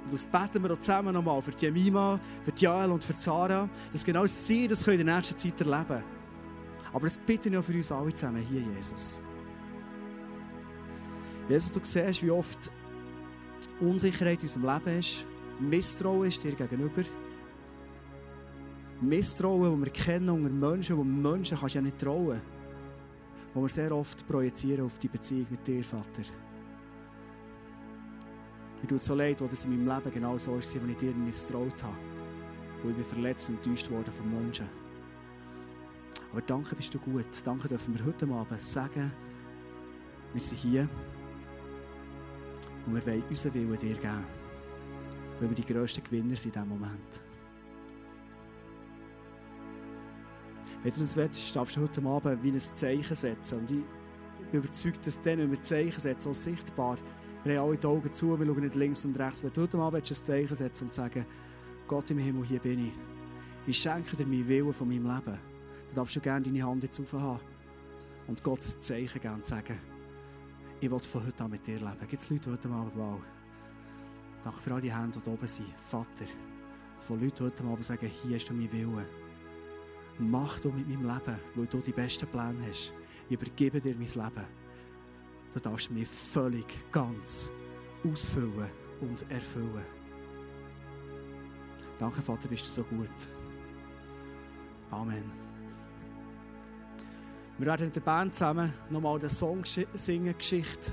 Und 0.03 0.11
das 0.11 0.25
beten 0.25 0.61
wir 0.61 0.73
auch 0.73 0.79
zusammen 0.79 1.13
nochmal 1.13 1.41
für 1.41 1.53
Jemima, 1.57 2.19
für 2.43 2.51
Jael 2.57 2.91
und 2.91 3.03
für 3.03 3.13
Sarah, 3.13 3.69
dass 3.91 4.03
genau 4.03 4.25
sie 4.25 4.67
das 4.67 4.85
in 4.85 5.05
der 5.05 5.15
nächsten 5.15 5.37
Zeit 5.37 5.61
erleben 5.61 5.87
können. 5.87 6.03
Aber 6.91 7.05
das 7.05 7.17
bitte 7.17 7.49
ich 7.49 7.57
auch 7.57 7.63
für 7.63 7.73
uns 7.73 7.91
alle 7.91 8.13
zusammen 8.13 8.43
hier, 8.43 8.61
Jesus. 8.75 9.21
Jesus, 11.47 11.71
du 11.71 11.79
siehst, 11.83 12.23
wie 12.23 12.31
oft 12.31 12.71
Unsicherheit 13.79 14.43
in 14.43 14.49
unserem 14.49 14.65
Leben 14.65 14.99
ist, 14.99 15.25
Misstrauen 15.59 16.27
ist 16.27 16.43
dir 16.43 16.53
gegenüber. 16.53 17.03
Misstrauen, 19.01 19.79
das 19.79 19.87
wir 19.87 19.93
kennen 19.93 20.29
unter 20.29 20.49
Menschen, 20.49 20.97
wo 20.97 21.03
Menschen 21.03 21.57
kannst 21.57 21.75
du 21.75 21.79
ja 21.79 21.81
nicht 21.81 21.99
trauen. 21.99 22.41
Wo 23.53 23.61
wir 23.61 23.69
sehr 23.69 23.91
oft 23.91 24.27
projizieren 24.27 24.85
auf 24.85 24.97
die 24.99 25.07
Beziehung 25.07 25.47
mit 25.49 25.67
dir, 25.67 25.83
Vater. 25.83 26.23
Mir 28.81 28.87
tut 28.87 28.97
es 28.97 29.05
so 29.05 29.15
leid, 29.15 29.39
wo 29.41 29.47
das 29.47 29.63
in 29.63 29.71
meinem 29.71 29.95
Leben 29.95 30.13
genau 30.13 30.37
so 30.37 30.57
ist, 30.57 30.75
als 30.75 30.83
ich 30.85 30.97
dir 30.97 31.13
misstraut 31.13 31.83
habe. 31.83 31.97
Wo 32.81 32.89
ich 32.89 32.95
bin 32.95 33.05
verletzt 33.05 33.49
und 33.49 33.55
enttäuscht 33.57 33.89
worden 33.91 34.11
von 34.11 34.29
Menschen. 34.29 34.67
Aber 36.31 36.41
danke 36.41 36.75
bist 36.75 36.93
du 36.93 36.99
gut. 36.99 37.25
Danke 37.45 37.67
dürfen 37.67 37.97
wir 37.97 38.05
heute 38.05 38.27
Abend 38.27 38.59
sagen, 38.59 39.13
wir 40.33 40.41
sind 40.41 40.57
hier 40.57 40.89
und 42.87 42.95
wir 42.95 43.05
wollen 43.05 43.23
unseren 43.29 43.53
Willen 43.53 43.77
dir 43.77 43.93
geben. 43.93 44.25
Weil 45.39 45.49
wir 45.49 45.55
die 45.55 45.73
grössten 45.73 46.03
Gewinner 46.03 46.35
sind 46.35 46.55
in 46.55 46.63
diesem 46.63 46.69
Moment. 46.69 47.21
Wenn 50.83 50.91
du 50.91 50.99
das 50.99 51.15
willst, 51.15 51.55
darfst 51.55 51.77
du 51.77 51.81
heute 51.81 52.05
Abend 52.05 52.43
wie 52.43 52.51
ein 52.51 52.59
Zeichen 52.59 53.15
setzen. 53.15 53.59
Und 53.59 53.71
ich 53.71 53.83
bin 54.51 54.59
überzeugt, 54.59 55.07
dass 55.07 55.21
dann, 55.21 55.39
wenn 55.39 55.49
wir 55.49 55.61
Zeichen 55.61 55.99
setzen, 55.99 56.29
auch 56.29 56.33
sichtbar, 56.33 56.97
wir 57.45 57.59
haben 57.59 57.69
alle 57.69 57.77
die 57.77 57.87
Augen 57.87 58.11
zu, 58.11 58.37
wir 58.37 58.45
schauen 58.45 58.59
nicht 58.59 58.75
links 58.75 59.05
und 59.05 59.17
rechts. 59.17 59.43
Wenn 59.43 59.53
du 59.53 59.61
heute 59.61 59.77
Abend 59.77 60.11
ein 60.11 60.15
Zeichen 60.15 60.55
setzen 60.55 60.83
und 60.83 60.93
sagen, 60.93 61.25
Gott 61.87 62.09
im 62.11 62.17
Himmel, 62.17 62.45
hier 62.45 62.59
bin 62.59 62.87
ich. 62.87 62.91
Ich 63.65 63.77
schenke 63.77 64.15
dir 64.17 64.25
meinen 64.25 64.47
Willen 64.47 64.73
von 64.73 64.87
meinem 64.87 65.03
Leben. 65.03 65.25
Dann 65.25 65.95
darfst 65.95 66.17
du 66.17 66.19
gerne 66.19 66.45
deine 66.45 66.63
Hand 66.63 66.83
jetzt 66.83 66.99
aufhaben 66.99 67.39
und 68.27 68.43
Gott 68.43 68.59
ein 68.59 68.81
Zeichen 68.81 69.21
geben 69.21 69.35
und 69.35 69.45
sagen, 69.45 69.79
ich 70.81 70.91
will 70.91 70.99
von 70.99 71.25
heute 71.25 71.43
an 71.45 71.51
mit 71.51 71.65
dir 71.65 71.79
leben. 71.79 71.97
Gibt 72.09 72.21
es 72.21 72.29
Leute, 72.29 72.51
heute 72.51 72.69
Abend, 72.69 72.91
wow, 72.95 73.21
danke 74.43 74.59
für 74.59 74.73
all 74.73 74.81
die 74.81 74.93
Hände, 74.93 75.17
die 75.25 75.29
oben 75.29 75.47
sind. 75.47 75.73
Vater, 75.77 76.25
von 76.99 77.21
Leuten 77.21 77.35
die 77.37 77.43
heute 77.43 77.63
Abend 77.63 77.85
sagen, 77.85 78.07
hier 78.07 78.35
hast 78.35 78.49
du 78.49 78.53
meinen 78.53 78.71
Willen. 78.71 79.22
Mach 80.19 80.59
du 80.59 80.69
mit 80.69 80.87
meinem 80.87 81.07
Leben, 81.07 81.39
weil 81.55 81.67
du 81.67 81.79
die 81.79 81.91
besten 81.91 82.27
Pläne 82.27 82.67
hast. 82.67 82.93
Ich 83.27 83.33
übergebe 83.33 83.79
dir 83.79 83.95
mein 83.95 84.07
Leben. 84.07 84.47
Du 85.51 85.59
darfst 85.59 85.91
mich 85.91 86.07
völlig, 86.07 86.65
ganz 86.91 87.51
ausfüllen 88.03 88.69
und 89.01 89.31
erfüllen. 89.31 89.85
Danke, 91.97 92.21
Vater, 92.21 92.47
bist 92.47 92.65
du 92.65 92.71
so 92.71 92.83
gut. 92.83 93.29
Amen. 94.91 95.31
Wir 97.57 97.67
werden 97.67 97.85
mit 97.85 97.95
der 97.95 98.01
Band 98.01 98.33
zusammen 98.33 98.73
nochmal 98.89 99.19
den 99.19 99.29
Song 99.29 99.63
singen, 99.63 100.37
Geschichte. 100.37 100.91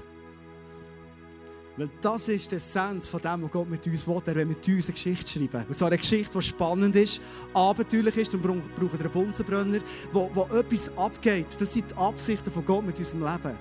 Weil 1.77 1.89
das 2.01 2.29
ist 2.29 2.51
die 2.51 2.57
Essenz 2.57 3.09
von 3.09 3.21
dem, 3.21 3.43
was 3.43 3.51
Gott 3.51 3.71
mit 3.71 3.87
uns 3.87 4.07
will. 4.07 4.23
Er 4.27 4.35
will 4.35 4.45
mit 4.45 4.67
uns 4.69 4.87
eine 4.87 4.93
Geschichte 4.93 5.39
schreiben. 5.39 5.65
Und 5.69 5.77
zwar 5.77 5.89
eine 5.89 5.99
Geschichte, 5.99 6.39
die 6.39 6.45
spannend 6.45 6.97
ist, 6.97 7.21
abenteuerlich 7.55 8.17
ist. 8.17 8.35
Und 8.35 8.43
brauchen 8.43 8.63
wir 8.77 9.01
einen 9.01 9.11
Bunsenbrenner, 9.11 9.79
wo, 10.13 10.31
wo 10.33 10.43
etwas 10.57 10.91
abgeht. 10.97 11.47
Das 11.59 11.73
sind 11.73 11.91
die 11.91 11.97
Absichten 11.97 12.53
von 12.53 12.65
Gott 12.65 12.85
mit 12.85 12.99
unserem 12.99 13.23
Leben. 13.23 13.57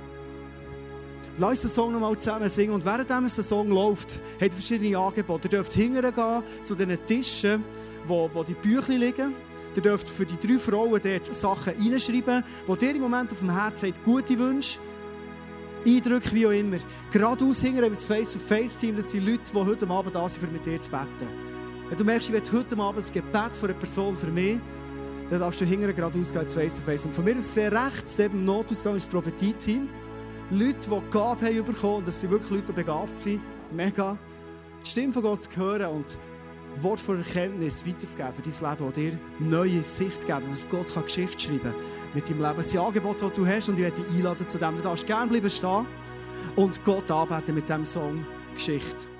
Lass 1.37 1.51
uns 1.51 1.61
den 1.61 1.69
Song 1.69 1.93
nochmal 1.93 2.17
zusammen 2.17 2.49
singen. 2.49 2.73
Und 2.73 2.83
während 2.83 3.09
der 3.09 3.29
Song 3.29 3.69
läuft, 3.69 4.21
hat 4.35 4.41
er 4.41 4.51
verschiedene 4.51 4.97
Angebote. 4.97 5.47
Ihr 5.47 5.51
dürft 5.51 5.73
hingehen 5.73 6.13
zu 6.63 6.75
diesen 6.75 7.05
Tischen, 7.05 7.63
wo, 8.07 8.29
wo 8.33 8.43
die 8.43 8.55
Bücher 8.55 8.91
liegen. 8.91 9.33
Ihr 9.75 9.81
dürft 9.81 10.09
für 10.09 10.25
die 10.25 10.35
drei 10.35 10.59
Frauen 10.59 10.99
dort 11.01 11.33
Sachen 11.33 11.73
reinschreiben, 11.73 12.43
die 12.67 12.77
dir 12.77 12.95
im 12.95 13.01
Moment 13.01 13.31
auf 13.31 13.39
dem 13.39 13.51
Herzen 13.51 13.93
gute 14.03 14.37
Wünsche. 14.37 14.79
Eindrücke, 15.85 16.33
wie 16.33 16.47
auch 16.47 16.51
immer. 16.51 16.77
Geradeaus 17.11 17.61
hinten 17.61 17.83
haben 17.83 17.93
das 17.93 18.05
Face-to-Face-Team. 18.05 18.97
Das 18.97 19.11
sind 19.11 19.25
Leute, 19.25 19.41
die 19.51 19.57
heute 19.57 19.89
Abend 19.89 20.15
da 20.15 20.27
sind, 20.27 20.47
um 20.47 20.53
mit 20.53 20.65
dir 20.65 20.79
zu 20.79 20.91
beten. 20.91 21.27
Wenn 21.87 21.97
du 21.97 22.03
merkst, 22.03 22.29
ich 22.29 22.35
will 22.35 22.59
heute 22.59 22.77
Abend 22.77 23.05
ein 23.05 23.13
Gebet 23.13 23.55
von 23.55 23.69
einer 23.69 23.79
Person 23.79 24.15
für 24.15 24.27
mich, 24.27 24.59
dann 25.29 25.39
darfst 25.39 25.61
du 25.61 25.65
hinten 25.65 25.95
geradeaus 25.95 26.33
gehen, 26.33 26.47
Face-to-Face. 26.47 27.05
Und 27.05 27.13
von 27.13 27.23
mir 27.23 27.35
ist 27.35 27.53
sehr 27.53 27.71
rechts, 27.71 28.17
neben 28.17 28.39
dem 28.39 28.45
Notausgang 28.45 28.95
ist 28.95 29.05
das 29.05 29.13
Prophetie-Team. 29.13 29.87
Leute, 30.51 30.89
die 30.89 31.11
Gabe 31.11 31.45
haben 31.45 31.65
bekommen, 31.65 31.97
und 31.97 32.07
das 32.07 32.19
sind 32.19 32.31
wirklich 32.31 32.51
Leute, 32.51 32.65
die 32.67 32.73
begabt 32.73 33.17
sind. 33.17 33.41
Mega. 33.71 34.17
Die 34.83 34.89
Stimme 34.89 35.13
von 35.13 35.21
Gott 35.23 35.43
zu 35.43 35.55
hören 35.55 35.89
und 35.89 36.17
Wort 36.81 36.99
von 36.99 37.19
Erkenntnis 37.19 37.85
weiterzugeben 37.85 38.33
für 38.33 38.41
dein 38.41 38.71
Leben, 38.71 38.85
das 38.85 38.93
dir 38.93 39.19
neue 39.39 39.81
Sicht 39.83 40.25
geben, 40.25 40.43
was 40.49 40.67
Gott 40.67 40.93
Geschichte 41.05 41.39
schreiben 41.39 41.61
kann 41.61 41.98
mit 42.13 42.29
deinem 42.29 42.41
Leben. 42.41 42.57
Das 42.57 42.69
sind 42.69 42.79
Angebote, 42.79 43.29
die 43.29 43.35
du 43.35 43.47
hast 43.47 43.69
und 43.69 43.75
ich 43.75 43.85
werde 43.85 44.01
dich 44.01 44.15
einladen 44.15 44.47
zu 44.47 44.57
dem. 44.57 44.75
Du 44.75 44.81
darfst 44.81 45.05
gerne 45.05 45.29
bleiben 45.29 45.49
stehen 45.49 45.85
und 46.55 46.83
Gott 46.83 47.09
anbeten 47.11 47.55
mit 47.55 47.69
diesem 47.69 47.85
Song 47.85 48.25
Geschichte. 48.53 49.18